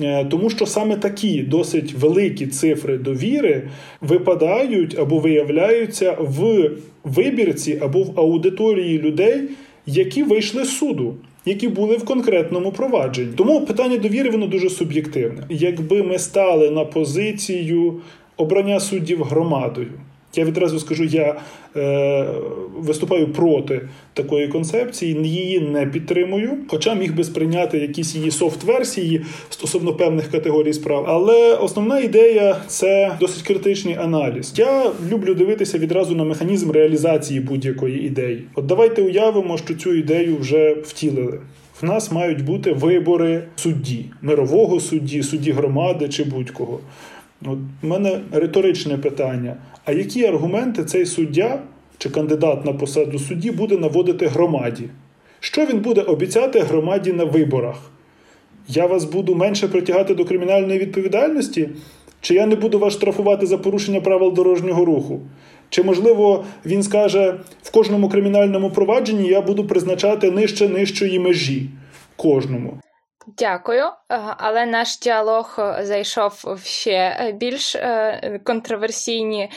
Е, 0.01 0.25
тому 0.25 0.49
що 0.49 0.65
саме 0.65 0.95
такі 0.95 1.41
досить 1.41 1.93
великі 1.93 2.47
цифри 2.47 2.97
довіри 2.97 3.69
випадають 4.01 4.99
або 4.99 5.19
виявляються 5.19 6.17
в 6.19 6.69
вибірці 7.03 7.79
або 7.81 8.03
в 8.03 8.19
аудиторії 8.19 8.99
людей, 8.99 9.41
які 9.85 10.23
вийшли 10.23 10.65
з 10.65 10.77
суду. 10.77 11.15
Які 11.47 11.67
були 11.67 11.97
в 11.97 12.05
конкретному 12.05 12.71
провадженні, 12.71 13.33
тому 13.35 13.65
питання 13.65 13.97
довіри 13.97 14.29
воно 14.29 14.47
дуже 14.47 14.69
суб'єктивне. 14.69 15.43
Якби 15.49 16.03
ми 16.03 16.19
стали 16.19 16.69
на 16.69 16.85
позицію 16.85 17.93
обрання 18.37 18.79
суддів 18.79 19.23
громадою, 19.23 19.91
Я 20.37 20.45
відразу 20.45 20.79
скажу, 20.79 21.03
я 21.03 21.35
е, 21.75 22.25
виступаю 22.77 23.27
проти 23.27 23.81
такої 24.13 24.47
концепції, 24.47 25.13
її 25.13 25.59
не 25.59 25.85
підтримую, 25.85 26.57
хоча 26.67 26.95
міг 26.95 27.15
би 27.15 27.23
сприйняти 27.23 27.77
якісь 27.77 28.15
її 28.15 28.31
софт-версії 28.31 29.21
стосовно 29.49 29.93
певних 29.93 30.31
категорій 30.31 30.73
справ. 30.73 31.05
Але 31.07 31.55
основна 31.55 31.99
ідея 31.99 32.57
це 32.67 33.17
досить 33.19 33.43
критичний 33.43 33.95
аналіз. 33.95 34.53
Я 34.57 34.91
люблю 35.11 35.33
дивитися 35.33 35.77
відразу 35.77 36.15
на 36.15 36.23
механізм 36.23 36.71
реалізації 36.71 37.39
будь-якої 37.39 38.05
ідеї. 38.05 38.43
От 38.55 38.65
давайте 38.65 39.01
уявимо, 39.01 39.57
що 39.57 39.75
цю 39.75 39.93
ідею 39.93 40.37
вже 40.37 40.73
втілили. 40.73 41.39
В 41.81 41.85
нас 41.85 42.11
мають 42.11 42.45
бути 42.45 42.73
вибори 42.73 43.43
судді, 43.55 44.05
мирового 44.21 44.79
судді, 44.79 45.23
судді 45.23 45.51
громади 45.51 46.09
чи 46.09 46.23
будь-кого. 46.23 46.79
От 47.45 47.57
У 47.83 47.87
мене 47.87 48.19
риторичне 48.31 48.97
питання: 48.97 49.55
а 49.85 49.91
які 49.91 50.25
аргументи 50.25 50.83
цей 50.83 51.05
суддя 51.05 51.59
чи 51.97 52.09
кандидат 52.09 52.65
на 52.65 52.73
посаду 52.73 53.19
судді 53.19 53.51
буде 53.51 53.77
наводити 53.77 54.27
громаді? 54.27 54.83
Що 55.39 55.65
він 55.65 55.79
буде 55.79 56.01
обіцяти 56.01 56.59
громаді 56.59 57.13
на 57.13 57.23
виборах? 57.23 57.91
Я 58.67 58.85
вас 58.85 59.05
буду 59.05 59.35
менше 59.35 59.67
притягати 59.67 60.15
до 60.15 60.25
кримінальної 60.25 60.79
відповідальності? 60.79 61.69
Чи 62.21 62.33
я 62.33 62.45
не 62.45 62.55
буду 62.55 62.79
вас 62.79 62.93
штрафувати 62.93 63.45
за 63.45 63.57
порушення 63.57 64.01
правил 64.01 64.33
дорожнього 64.33 64.85
руху? 64.85 65.21
Чи, 65.69 65.83
можливо, 65.83 66.45
він 66.65 66.83
скаже, 66.83 67.35
в 67.63 67.71
кожному 67.71 68.09
кримінальному 68.09 68.69
провадженні 68.69 69.27
я 69.27 69.41
буду 69.41 69.67
призначати 69.67 70.31
нижче 70.31 70.69
нижчої 70.69 71.19
межі 71.19 71.69
кожному? 72.15 72.79
Дякую, 73.27 73.83
е, 73.83 73.91
але 74.37 74.65
наш 74.65 74.99
діалог 74.99 75.55
е, 75.59 75.85
зайшов 75.85 76.41
в 76.43 76.65
ще 76.65 76.91
е, 76.91 77.31
більш 77.31 77.75
контроверсійні 78.43 79.51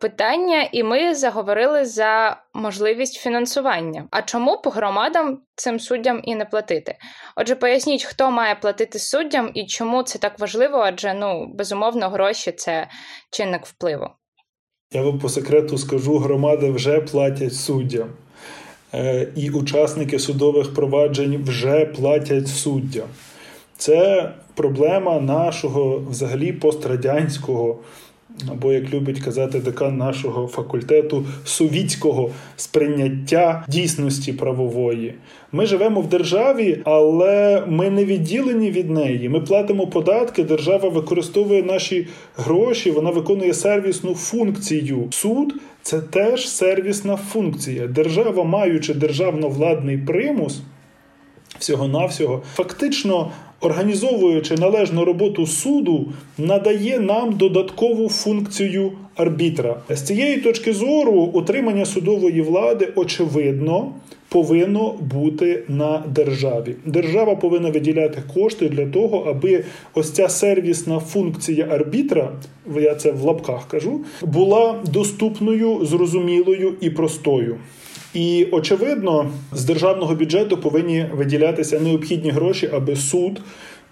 питання, 0.00 0.68
і 0.72 0.82
ми 0.82 1.14
заговорили 1.14 1.84
за 1.84 2.36
можливість 2.54 3.16
фінансування. 3.16 4.08
А 4.10 4.22
чому 4.22 4.58
по 4.58 4.70
громадам 4.70 5.38
цим 5.54 5.80
суддям 5.80 6.20
і 6.24 6.34
не 6.34 6.44
платити? 6.44 6.96
Отже, 7.36 7.54
поясніть, 7.54 8.04
хто 8.04 8.30
має 8.30 8.54
платити 8.54 8.98
суддям 8.98 9.50
і 9.54 9.66
чому 9.66 10.02
це 10.02 10.18
так 10.18 10.38
важливо, 10.38 10.78
адже 10.78 11.14
ну 11.14 11.46
безумовно 11.54 12.08
гроші 12.08 12.52
це 12.52 12.88
чинник 13.30 13.66
впливу. 13.66 14.10
Я 14.92 15.02
вам 15.02 15.18
по 15.18 15.28
секрету 15.28 15.78
скажу, 15.78 16.18
громади 16.18 16.70
вже 16.70 17.00
платять 17.00 17.54
суддям. 17.54 18.23
Е, 18.94 19.28
і 19.36 19.50
учасники 19.50 20.18
судових 20.18 20.74
проваджень 20.74 21.42
вже 21.46 21.86
платять 21.86 22.48
суддям. 22.48 23.06
Це 23.76 24.30
проблема 24.54 25.20
нашого 25.20 26.02
взагалі 26.10 26.52
пострадянського 26.52 27.78
або, 28.48 28.72
як 28.72 28.94
любить 28.94 29.20
казати 29.20 29.58
декан 29.58 29.96
нашого 29.96 30.46
факультету, 30.46 31.26
совітського 31.44 32.30
сприйняття 32.56 33.64
дійсності 33.68 34.32
правової. 34.32 35.14
Ми 35.52 35.66
живемо 35.66 36.00
в 36.00 36.08
державі, 36.08 36.80
але 36.84 37.64
ми 37.68 37.90
не 37.90 38.04
відділені 38.04 38.70
від 38.70 38.90
неї. 38.90 39.28
Ми 39.28 39.40
платимо 39.40 39.86
податки, 39.86 40.44
держава 40.44 40.88
використовує 40.88 41.62
наші 41.62 42.06
гроші, 42.36 42.90
вона 42.90 43.10
виконує 43.10 43.54
сервісну 43.54 44.14
функцію. 44.14 45.08
Суд 45.10 45.54
це 45.82 46.00
теж 46.00 46.48
сервісна 46.48 47.16
функція. 47.16 47.86
Держава, 47.86 48.44
маючи 48.44 48.94
державно-владний 48.94 49.98
примус. 49.98 50.60
Всього-навсього, 51.58 52.42
фактично 52.54 53.30
організовуючи 53.60 54.54
належну 54.54 55.04
роботу 55.04 55.46
суду, 55.46 56.12
надає 56.38 57.00
нам 57.00 57.32
додаткову 57.32 58.08
функцію 58.08 58.92
арбітра. 59.16 59.76
З 59.90 60.02
цієї 60.02 60.36
точки 60.36 60.72
зору 60.72 61.12
утримання 61.12 61.84
судової 61.84 62.42
влади 62.42 62.88
очевидно. 62.96 63.92
Повинно 64.28 64.94
бути 65.00 65.62
на 65.68 66.02
державі. 66.14 66.74
Держава 66.86 67.36
повинна 67.36 67.70
виділяти 67.70 68.22
кошти 68.34 68.68
для 68.68 68.86
того, 68.86 69.18
аби 69.30 69.64
ось 69.94 70.10
ця 70.10 70.28
сервісна 70.28 70.98
функція 71.00 71.66
арбітра, 71.70 72.32
я 72.76 72.94
це 72.94 73.12
в 73.12 73.22
лапках 73.22 73.68
кажу, 73.68 74.00
була 74.22 74.82
доступною, 74.92 75.86
зрозумілою 75.86 76.74
і 76.80 76.90
простою. 76.90 77.56
І 78.14 78.46
очевидно, 78.50 79.30
з 79.52 79.64
державного 79.64 80.14
бюджету 80.14 80.56
повинні 80.56 81.06
виділятися 81.12 81.80
необхідні 81.80 82.30
гроші, 82.30 82.70
аби 82.72 82.96
суд. 82.96 83.40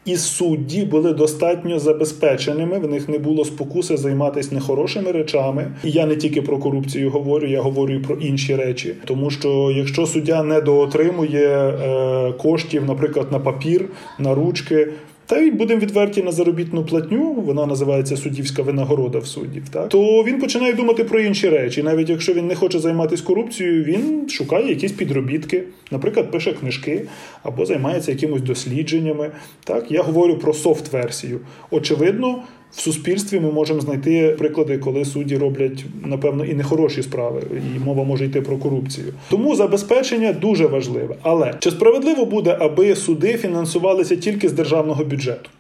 І 0.04 0.16
судді 0.16 0.84
були 0.84 1.12
достатньо 1.12 1.78
забезпеченими. 1.78 2.78
В 2.78 2.88
них 2.88 3.08
не 3.08 3.18
було 3.18 3.44
спокуси 3.44 3.96
займатися 3.96 4.54
нехорошими 4.54 5.12
речами. 5.12 5.72
І 5.84 5.90
я 5.90 6.06
не 6.06 6.16
тільки 6.16 6.42
про 6.42 6.58
корупцію 6.58 7.10
говорю, 7.10 7.46
я 7.46 7.60
говорю 7.60 7.94
і 7.94 7.98
про 7.98 8.14
інші 8.16 8.56
речі. 8.56 8.94
Тому 9.04 9.30
що 9.30 9.72
якщо 9.76 10.06
суддя 10.06 10.42
не 10.42 10.60
доотримує 10.60 11.48
е, 11.48 12.32
коштів, 12.32 12.84
наприклад, 12.84 13.32
на 13.32 13.38
папір, 13.38 13.84
на 14.18 14.34
ручки, 14.34 14.88
та 15.26 15.38
й 15.38 15.50
будемо 15.50 15.80
відверті 15.80 16.22
на 16.22 16.32
заробітну 16.32 16.84
платню, 16.84 17.32
вона 17.32 17.66
називається 17.66 18.16
суддівська 18.16 18.62
винагорода 18.62 19.18
в 19.18 19.26
суддів. 19.26 19.68
Так 19.68 19.88
то 19.88 20.24
він 20.24 20.40
починає 20.40 20.72
думати 20.72 21.04
про 21.04 21.20
інші 21.20 21.48
речі. 21.48 21.82
Навіть 21.82 22.10
якщо 22.10 22.32
він 22.34 22.46
не 22.46 22.54
хоче 22.54 22.78
займатися 22.78 23.24
корупцією, 23.24 23.84
він 23.84 24.28
шукає 24.28 24.68
якісь 24.68 24.92
підробітки, 24.92 25.62
наприклад, 25.90 26.30
пише 26.30 26.52
книжки 26.52 27.02
або 27.42 27.66
займається 27.66 28.12
якимось 28.12 28.42
дослідженнями. 28.42 29.30
Так, 29.64 29.90
я 29.90 30.02
говорю 30.02 30.38
про 30.38 30.52
софт-версію. 30.52 31.40
Очевидно, 31.70 32.42
в 32.72 32.80
суспільстві 32.80 33.40
ми 33.40 33.52
можемо 33.52 33.80
знайти 33.80 34.36
приклади, 34.38 34.78
коли 34.78 35.04
судді 35.04 35.36
роблять, 35.36 35.84
напевно, 36.04 36.44
і 36.44 36.54
нехороші 36.54 37.02
справи, 37.02 37.42
і 37.76 37.78
мова 37.78 38.04
може 38.04 38.24
йти 38.24 38.40
про 38.40 38.56
корупцію. 38.56 39.06
Тому 39.30 39.56
забезпечення 39.56 40.32
дуже 40.32 40.66
важливе. 40.66 41.16
Але 41.22 41.54
чи 41.58 41.70
справедливо 41.70 42.24
буде, 42.24 42.56
аби 42.60 42.96
суди 42.96 43.36
фінансувалися 43.36 44.16
тільки 44.16 44.48
з 44.48 44.52
державного 44.52 45.04
бюджету? 45.04 45.50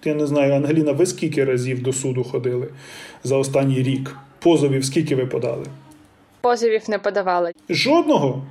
От 0.00 0.06
я 0.06 0.14
не 0.14 0.26
знаю, 0.26 0.52
Ангеліна, 0.52 0.92
ви 0.92 1.06
скільки 1.06 1.44
разів 1.44 1.82
до 1.82 1.92
суду 1.92 2.24
ходили 2.24 2.68
за 3.24 3.36
останній 3.36 3.82
рік? 3.82 4.16
Позовів 4.38 4.84
скільки 4.84 5.16
ви 5.16 5.26
подали? 5.26 5.66
Позовів 6.40 6.82
не 6.88 6.98
подавали. 6.98 7.52
Жодного. 7.70 8.42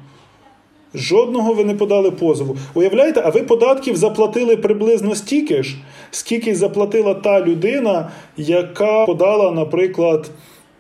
Жодного 0.96 1.54
ви 1.54 1.64
не 1.64 1.76
подали 1.76 2.12
позову. 2.12 2.58
Уявляєте, 2.74 3.22
а 3.26 3.30
ви 3.30 3.44
податків 3.44 3.98
заплатили 3.98 4.58
приблизно 4.58 5.16
стільки 5.16 5.64
ж, 5.64 5.76
скільки 6.12 6.56
заплатила 6.56 7.14
та 7.14 7.42
людина, 7.42 8.12
яка 8.38 9.06
подала, 9.06 9.52
наприклад 9.52 10.30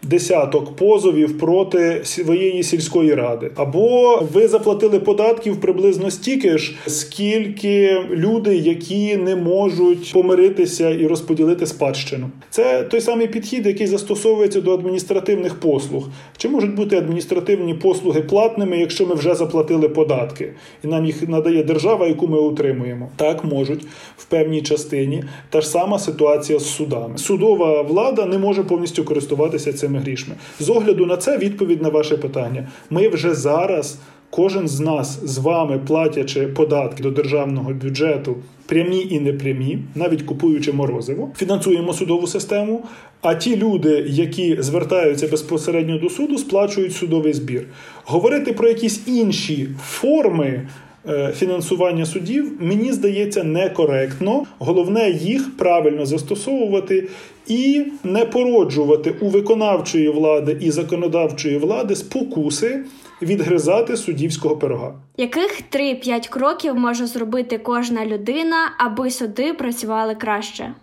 десяток 0.03 0.75
позовів 0.75 1.37
проти 1.37 2.01
своєї 2.03 2.63
сільської 2.63 3.13
ради, 3.13 3.51
або 3.55 4.17
ви 4.33 4.47
заплатили 4.47 4.99
податків 4.99 5.61
приблизно 5.61 6.11
стільки 6.11 6.57
ж, 6.57 6.75
скільки 6.87 8.01
люди, 8.11 8.55
які 8.55 9.17
не 9.17 9.35
можуть 9.35 10.13
помиритися 10.13 10.89
і 10.89 11.07
розподілити 11.07 11.65
спадщину. 11.65 12.29
Це 12.49 12.83
той 12.83 13.01
самий 13.01 13.27
підхід, 13.27 13.65
який 13.65 13.87
застосовується 13.87 14.61
до 14.61 14.73
адміністративних 14.73 15.55
послуг. 15.55 16.07
Чи 16.37 16.49
можуть 16.49 16.75
бути 16.75 16.97
адміністративні 16.97 17.73
послуги 17.73 18.21
платними, 18.21 18.77
якщо 18.77 19.05
ми 19.05 19.15
вже 19.15 19.35
заплатили 19.35 19.89
податки, 19.89 20.53
і 20.83 20.87
нам 20.87 21.05
їх 21.05 21.29
надає 21.29 21.63
держава, 21.63 22.07
яку 22.07 22.27
ми 22.27 22.39
утримуємо? 22.39 23.09
Так 23.15 23.43
можуть 23.43 23.85
в 24.17 24.25
певній 24.25 24.61
частині. 24.61 25.23
Та 25.49 25.61
ж 25.61 25.67
сама 25.67 25.99
ситуація 25.99 26.59
з 26.59 26.75
судами. 26.75 27.17
Судова 27.17 27.81
влада 27.81 28.25
не 28.25 28.37
може 28.37 28.63
повністю 28.63 29.03
користуватися 29.03 29.73
цим 29.73 29.92
цими 29.93 29.99
грішми. 29.99 30.35
З 30.59 30.69
огляду 30.69 31.05
на 31.05 31.17
це 31.17 31.37
відповідь 31.37 31.81
на 31.81 31.89
ваше 31.89 32.17
питання. 32.17 32.67
Ми 32.89 33.09
вже 33.09 33.33
зараз, 33.33 33.97
кожен 34.29 34.67
з 34.67 34.79
нас 34.79 35.19
з 35.23 35.37
вами, 35.37 35.79
платячи 35.87 36.47
податки 36.47 37.03
до 37.03 37.11
державного 37.11 37.73
бюджету, 37.73 38.35
прямі 38.65 39.07
і 39.09 39.19
непрямі, 39.19 39.79
навіть 39.95 40.21
купуючи 40.21 40.73
морозиво, 40.73 41.31
фінансуємо 41.37 41.93
судову 41.93 42.27
систему. 42.27 42.83
А 43.21 43.35
ті 43.35 43.55
люди, 43.55 44.05
які 44.07 44.61
звертаються 44.61 45.27
безпосередньо 45.27 45.97
до 45.97 46.09
суду, 46.09 46.37
сплачують 46.37 46.93
судовий 46.93 47.33
збір. 47.33 47.67
Говорити 48.05 48.53
про 48.53 48.67
якісь 48.67 49.07
інші 49.07 49.69
форми. 49.83 50.67
Е, 51.07 51.33
фінансування 51.35 52.05
судів 52.05 52.51
мені 52.59 52.91
здається 52.91 53.43
некоректно. 53.43 54.45
Головне 54.59 55.09
їх 55.09 55.57
правильно 55.57 56.05
застосовувати 56.05 57.09
і 57.47 57.85
не 58.03 58.25
породжувати 58.25 59.15
у 59.21 59.29
виконавчої 59.29 60.09
влади 60.09 60.57
і 60.61 60.71
законодавчої 60.71 61.57
влади 61.57 61.95
спокуси 61.95 62.83
відгризати 63.21 63.97
суддівського 63.97 64.57
пирога. 64.57 64.93
Яких 65.17 65.61
3-5 65.71 66.29
кроків 66.29 66.75
може 66.75 67.07
зробити 67.07 67.57
кожна 67.57 68.05
людина, 68.05 68.71
аби 68.77 69.11
суди 69.11 69.53
працювали 69.53 70.15
краще? 70.15 70.73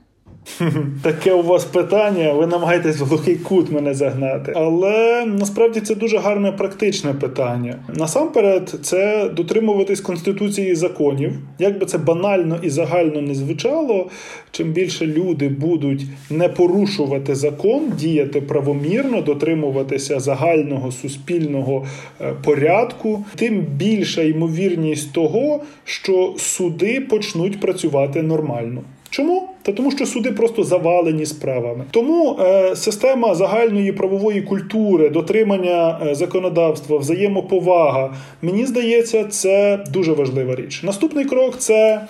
Таке 1.02 1.32
у 1.32 1.42
вас 1.42 1.64
питання, 1.64 2.32
ви 2.32 2.46
намагаєтесь 2.46 3.00
в 3.00 3.04
глухий 3.04 3.36
кут 3.36 3.72
мене 3.72 3.94
загнати. 3.94 4.52
Але 4.56 5.26
насправді 5.26 5.80
це 5.80 5.94
дуже 5.94 6.18
гарне 6.18 6.52
практичне 6.52 7.12
питання. 7.14 7.76
Насамперед, 7.94 8.74
це 8.82 9.28
дотримуватись 9.28 10.00
конституції 10.00 10.70
і 10.70 10.74
законів. 10.74 11.32
Як 11.58 11.78
би 11.78 11.86
це 11.86 11.98
банально 11.98 12.58
і 12.62 12.70
загально 12.70 13.20
не 13.20 13.34
звучало, 13.34 14.10
чим 14.50 14.72
більше 14.72 15.06
люди 15.06 15.48
будуть 15.48 16.06
не 16.30 16.48
порушувати 16.48 17.34
закон, 17.34 17.92
діяти 17.98 18.40
правомірно, 18.40 19.22
дотримуватися 19.22 20.20
загального 20.20 20.92
суспільного 20.92 21.86
е, 22.20 22.34
порядку, 22.44 23.24
тим 23.36 23.60
більша 23.60 24.22
ймовірність 24.22 25.12
того, 25.12 25.60
що 25.84 26.34
суди 26.38 27.00
почнуть 27.00 27.60
працювати 27.60 28.22
нормально. 28.22 28.82
Чому? 29.10 29.49
Та 29.62 29.72
тому, 29.72 29.90
що 29.90 30.06
суди 30.06 30.32
просто 30.32 30.64
завалені 30.64 31.26
справами. 31.26 31.84
Тому 31.90 32.36
е, 32.40 32.76
система 32.76 33.34
загальної 33.34 33.92
правової 33.92 34.42
культури, 34.42 35.08
дотримання 35.08 36.00
е, 36.06 36.14
законодавства, 36.14 36.98
взаємоповага, 36.98 38.14
мені 38.42 38.66
здається, 38.66 39.24
це 39.24 39.84
дуже 39.92 40.12
важлива 40.12 40.54
річ. 40.54 40.82
Наступний 40.82 41.24
крок 41.24 41.58
це 41.58 42.00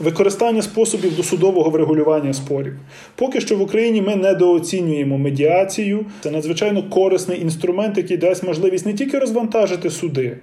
використання 0.00 0.62
способів 0.62 1.16
досудового 1.16 1.70
врегулювання 1.70 2.32
спорів. 2.32 2.76
Поки 3.14 3.40
що 3.40 3.56
в 3.56 3.62
Україні 3.62 4.02
ми 4.02 4.16
недооцінюємо 4.16 5.18
медіацію. 5.18 6.04
Це 6.20 6.30
надзвичайно 6.30 6.82
корисний 6.82 7.42
інструмент, 7.42 7.96
який 7.96 8.16
дасть 8.16 8.42
можливість 8.42 8.86
не 8.86 8.94
тільки 8.94 9.18
розвантажити 9.18 9.90
суди, 9.90 10.36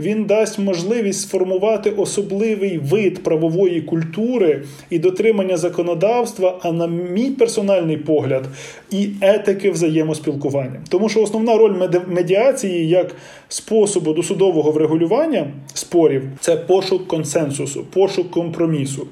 він 0.00 0.24
дасть 0.24 0.58
можливість 0.58 1.20
сформувати 1.20 1.90
особливий 1.90 2.78
вид 2.78 3.22
правової 3.22 3.82
культури 3.82 4.62
і 4.90 4.98
дотримання 4.98 5.56
законодавства, 5.56 6.13
а 6.62 6.72
на 6.72 6.86
мій 6.86 7.30
персональний 7.30 7.96
погляд, 7.96 8.44
і 8.90 9.08
етики 9.20 9.70
взаємоспілкування. 9.70 10.80
Тому 10.88 11.08
що 11.08 11.22
основна 11.22 11.58
роль 11.58 11.74
медіації 12.08 12.88
як 12.88 13.16
способу 13.48 14.12
досудового 14.12 14.70
врегулювання 14.70 15.46
спорів 15.74 16.22
це 16.40 16.56
пошук 16.56 17.08
консенсусу, 17.08 17.84
пошук 17.84 18.30
компромісу. 18.30 19.06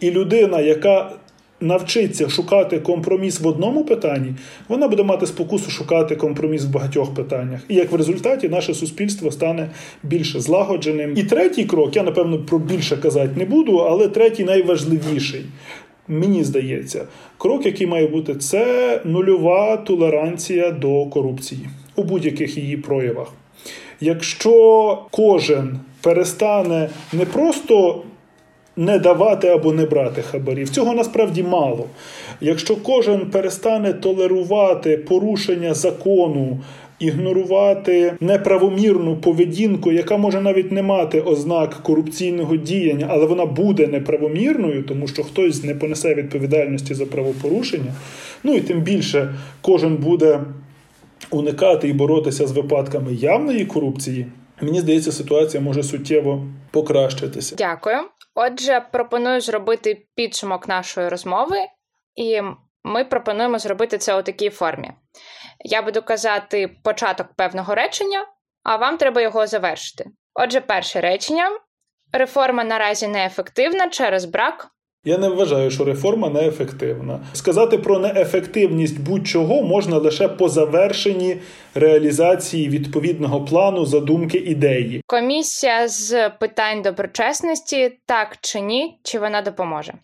І 0.00 0.10
людина, 0.10 0.60
яка 0.60 1.12
навчиться 1.60 2.28
шукати 2.28 2.78
компроміс 2.78 3.40
в 3.40 3.46
одному 3.46 3.84
питанні, 3.84 4.34
вона 4.68 4.88
буде 4.88 5.02
мати 5.02 5.26
спокусу 5.26 5.70
шукати 5.70 6.16
компроміс 6.16 6.64
в 6.64 6.70
багатьох 6.70 7.14
питаннях. 7.14 7.60
І 7.68 7.74
як 7.74 7.92
в 7.92 7.94
результаті 7.94 8.48
наше 8.48 8.74
суспільство 8.74 9.30
стане 9.30 9.70
більше 10.02 10.40
злагодженим. 10.40 11.14
І 11.16 11.22
третій 11.22 11.64
крок, 11.64 11.96
я 11.96 12.02
напевно 12.02 12.38
про 12.38 12.58
більше 12.58 12.96
казати 12.96 13.30
не 13.36 13.44
буду, 13.44 13.76
але 13.76 14.08
третій 14.08 14.44
найважливіший. 14.44 15.44
Мені 16.08 16.44
здається, 16.44 17.04
крок, 17.38 17.66
який 17.66 17.86
має 17.86 18.06
бути, 18.06 18.34
це 18.34 19.00
нульова 19.04 19.76
толеранція 19.76 20.70
до 20.70 21.06
корупції 21.06 21.68
у 21.96 22.02
будь-яких 22.02 22.56
її 22.56 22.76
проявах. 22.76 23.32
Якщо 24.00 24.98
кожен 25.10 25.80
перестане 26.00 26.88
не 27.12 27.24
просто 27.24 28.02
не 28.76 28.98
давати 28.98 29.48
або 29.48 29.72
не 29.72 29.86
брати 29.86 30.22
хабарів. 30.22 30.68
Цього 30.68 30.94
насправді 30.94 31.42
мало. 31.42 31.86
Якщо 32.40 32.76
кожен 32.76 33.20
перестане 33.30 33.92
толерувати 33.92 34.96
порушення 34.96 35.74
закону, 35.74 36.58
ігнорувати 36.98 38.14
неправомірну 38.20 39.16
поведінку, 39.16 39.92
яка 39.92 40.16
може 40.16 40.40
навіть 40.40 40.72
не 40.72 40.82
мати 40.82 41.20
ознак 41.20 41.74
корупційного 41.82 42.56
діяння, 42.56 43.06
але 43.10 43.26
вона 43.26 43.46
буде 43.46 43.86
неправомірною, 43.86 44.82
тому 44.82 45.06
що 45.06 45.22
хтось 45.22 45.64
не 45.64 45.74
понесе 45.74 46.14
відповідальності 46.14 46.94
за 46.94 47.06
правопорушення. 47.06 47.92
Ну 48.42 48.54
і 48.54 48.60
тим 48.60 48.80
більше 48.80 49.34
кожен 49.60 49.96
буде 49.96 50.40
уникати 51.30 51.88
і 51.88 51.92
боротися 51.92 52.46
з 52.46 52.52
випадками 52.52 53.14
явної 53.14 53.66
корупції. 53.66 54.26
Мені 54.60 54.80
здається, 54.80 55.12
ситуація 55.12 55.62
може 55.62 55.82
суттєво 55.82 56.44
покращитися. 56.70 57.56
Дякую. 57.58 57.96
Отже, 58.34 58.82
пропоную 58.92 59.40
зробити 59.40 60.06
підсумок 60.14 60.68
нашої 60.68 61.08
розмови, 61.08 61.56
і 62.16 62.40
ми 62.84 63.04
пропонуємо 63.04 63.58
зробити 63.58 63.98
це 63.98 64.18
у 64.18 64.22
такій 64.22 64.50
формі. 64.50 64.90
Я 65.64 65.82
буду 65.82 66.02
казати 66.02 66.76
початок 66.82 67.26
певного 67.36 67.74
речення, 67.74 68.26
а 68.62 68.76
вам 68.76 68.96
треба 68.96 69.20
його 69.20 69.46
завершити. 69.46 70.04
Отже, 70.34 70.60
перше 70.60 71.00
речення: 71.00 71.50
реформа 72.12 72.64
наразі 72.64 73.08
неефективна 73.08 73.88
через 73.88 74.24
брак 74.24 74.70
я 75.04 75.18
не 75.18 75.28
вважаю, 75.28 75.70
що 75.70 75.84
реформа 75.84 76.28
неефективна. 76.28 77.20
Сказати 77.32 77.78
про 77.78 77.98
неефективність 77.98 79.00
будь-чого 79.00 79.62
можна 79.62 79.98
лише 79.98 80.28
по 80.28 80.48
завершенні 80.48 81.36
реалізації 81.74 82.68
відповідного 82.68 83.44
плану 83.44 83.86
задумки 83.86 84.38
ідеї. 84.38 85.02
Комісія 85.06 85.88
з 85.88 86.30
питань 86.30 86.82
доброчесності, 86.82 87.98
так 88.06 88.36
чи 88.40 88.60
ні, 88.60 88.98
чи 89.02 89.18
вона 89.18 89.42
допоможе? 89.42 89.94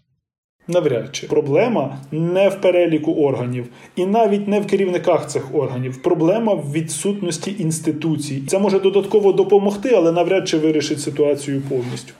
Навряд 0.68 1.09
чи 1.16 1.27
проблема 1.27 1.98
не 2.12 2.48
в 2.48 2.61
переліку 2.61 3.14
органів, 3.14 3.66
і 3.96 4.07
навіть 4.07 4.48
не 4.48 4.61
в 4.61 4.66
керівниках 4.66 5.29
цих 5.29 5.55
органів. 5.55 6.03
Проблема 6.03 6.55
в 6.55 6.72
відсутності 6.72 7.57
інституцій. 7.59 8.42
Це 8.48 8.59
може 8.59 8.81
додатково 8.81 9.33
допомогти, 9.33 9.94
але 9.94 10.12
навряд 10.12 10.48
чи 10.48 10.59
вирішить 10.59 11.00
ситуацію 11.00 11.62
повністю. 11.68 12.12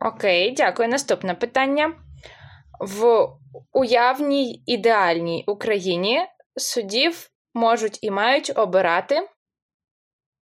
Окей, 0.00 0.54
дякую. 0.56 0.88
Наступне 0.88 1.34
питання 1.34 1.92
в 2.80 3.28
уявній 3.72 4.62
ідеальній 4.66 5.44
Україні 5.46 6.18
суддів 6.56 7.30
можуть 7.54 7.98
і 8.02 8.10
мають 8.10 8.52
обирати. 8.56 9.14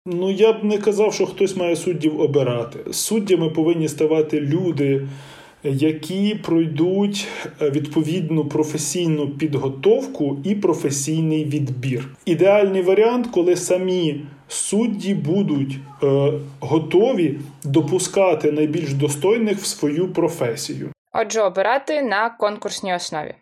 Ну, 0.07 0.31
я 0.31 0.53
б 0.53 0.65
не 0.65 0.79
казав, 0.79 1.15
що 1.15 1.27
хтось 1.27 1.57
має 1.57 1.77
суддів 1.77 2.21
обирати. 2.21 2.93
Суддями 2.93 3.51
повинні 3.51 3.89
ставати 3.89 4.41
люди, 4.41 5.09
які 5.65 6.35
пройдуть 6.35 7.29
е, 7.63 7.71
відповідну 7.71 8.45
професійну 8.45 9.29
підготовку 9.29 10.37
і 10.45 10.55
професійний 10.55 11.45
відбір. 11.45 12.09
Ідеальний 12.25 12.83
варіант, 12.83 13.27
коли 13.31 13.57
самі 13.57 14.21
судді 14.49 15.15
будуть 15.15 15.79
е, 16.03 16.33
готові 16.61 17.41
допускати 17.65 18.53
найбільш 18.53 18.93
достойних 18.93 19.59
в 19.59 19.67
свою 19.67 20.13
професію 20.13 20.91
отже, 21.13 21.43
обирати 21.43 22.03
на 22.03 22.31
конкурсній 22.31 22.95
основі. 22.95 23.35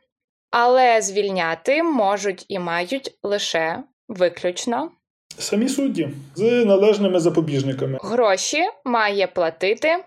Але 0.51 1.03
звільняти 1.03 1.83
можуть 1.83 2.45
і 2.49 2.59
мають 2.59 3.19
лише 3.23 3.83
виключно 4.09 4.91
самі 5.39 5.69
судді 5.69 6.09
з 6.35 6.65
належними 6.65 7.21
запобіжниками. 7.21 7.99
Гроші 8.03 8.63
має 8.85 9.27
платити 9.27 10.05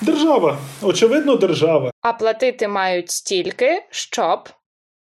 держава. 0.00 0.58
Очевидно, 0.82 1.36
держава. 1.36 1.90
А 2.02 2.12
платити 2.12 2.68
мають 2.68 3.10
стільки, 3.10 3.82
щоб 3.90 4.48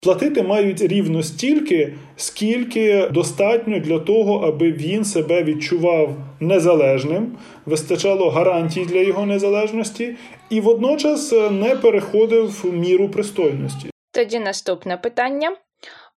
Платити 0.05 0.43
мають 0.43 0.81
рівно 0.81 1.23
стільки, 1.23 1.93
скільки 2.15 3.07
достатньо 3.07 3.79
для 3.79 3.99
того, 3.99 4.47
аби 4.47 4.71
він 4.71 5.05
себе 5.05 5.43
відчував 5.43 6.15
незалежним, 6.39 7.37
вистачало 7.65 8.29
гарантій 8.29 8.85
для 8.85 8.99
його 8.99 9.25
незалежності, 9.25 10.15
і 10.49 10.61
водночас 10.61 11.31
не 11.51 11.75
переходив 11.75 12.61
в 12.63 12.73
міру 12.73 13.09
пристойності. 13.09 13.89
Тоді 14.11 14.39
наступне 14.39 14.97
питання: 14.97 15.55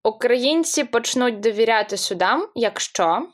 українці 0.03 0.83
почнуть 0.83 1.39
довіряти 1.39 1.97
судам, 1.97 2.47
якщо. 2.55 3.27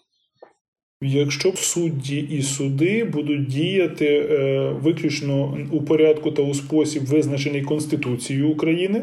Якщо 1.03 1.53
судді 1.55 2.17
і 2.17 2.41
суди 2.41 3.03
будуть 3.03 3.47
діяти 3.47 4.05
е, 4.05 4.71
виключно 4.81 5.57
у 5.71 5.81
порядку 5.81 6.31
та 6.31 6.41
у 6.41 6.53
спосіб, 6.53 7.05
визначений 7.05 7.61
Конституцією 7.61 8.49
України, 8.49 9.01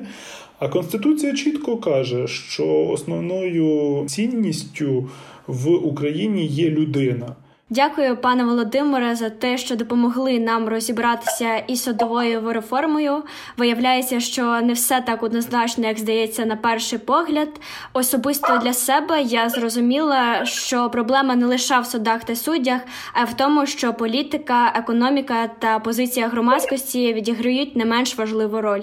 а 0.58 0.68
Конституція 0.68 1.34
чітко 1.34 1.76
каже, 1.76 2.26
що 2.26 2.86
основною 2.86 4.04
цінністю 4.06 5.08
в 5.46 5.70
Україні 5.70 6.46
є 6.46 6.70
людина. 6.70 7.36
Дякую, 7.70 8.16
пане 8.16 8.44
Володимире, 8.44 9.14
за 9.14 9.30
те, 9.30 9.58
що 9.58 9.76
допомогли 9.76 10.38
нам 10.38 10.68
розібратися 10.68 11.56
із 11.56 11.82
судовою 11.82 12.52
реформою. 12.52 13.22
Виявляється, 13.56 14.20
що 14.20 14.60
не 14.60 14.72
все 14.72 15.00
так 15.00 15.22
однозначно, 15.22 15.86
як 15.86 15.98
здається, 15.98 16.46
на 16.46 16.56
перший 16.56 16.98
погляд. 16.98 17.48
Особисто 17.92 18.58
для 18.58 18.72
себе 18.72 19.22
я 19.22 19.48
зрозуміла, 19.48 20.44
що 20.44 20.90
проблема 20.90 21.34
не 21.34 21.46
лише 21.46 21.80
в 21.80 21.86
судах 21.86 22.24
та 22.24 22.36
суддях, 22.36 22.80
а 23.12 23.22
й 23.22 23.24
в 23.24 23.34
тому, 23.34 23.66
що 23.66 23.94
політика, 23.94 24.72
економіка 24.74 25.50
та 25.58 25.78
позиція 25.78 26.28
громадськості 26.28 27.14
відіграють 27.14 27.76
не 27.76 27.84
менш 27.84 28.16
важливу 28.18 28.60
роль. 28.60 28.82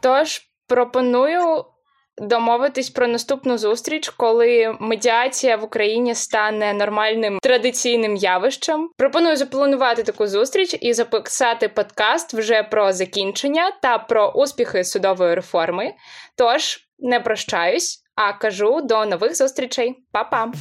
Тож 0.00 0.42
пропоную 0.68 1.64
домовитись 2.20 2.90
про 2.90 3.08
наступну 3.08 3.58
зустріч, 3.58 4.08
коли 4.08 4.76
медіація 4.80 5.56
в 5.56 5.64
Україні 5.64 6.14
стане 6.14 6.74
нормальним 6.74 7.38
традиційним 7.42 8.16
явищем. 8.16 8.90
Пропоную 8.96 9.36
запланувати 9.36 10.02
таку 10.02 10.26
зустріч 10.26 10.76
і 10.80 10.92
записати 10.92 11.68
подкаст 11.68 12.34
вже 12.34 12.62
про 12.62 12.92
закінчення 12.92 13.72
та 13.82 13.98
про 13.98 14.28
успіхи 14.28 14.84
судової 14.84 15.34
реформи. 15.34 15.92
Тож 16.36 16.78
не 16.98 17.20
прощаюсь, 17.20 18.02
а 18.14 18.32
кажу 18.32 18.80
до 18.80 19.06
нових 19.06 19.36
зустрічей. 19.36 19.94
Па-па! 20.12 20.52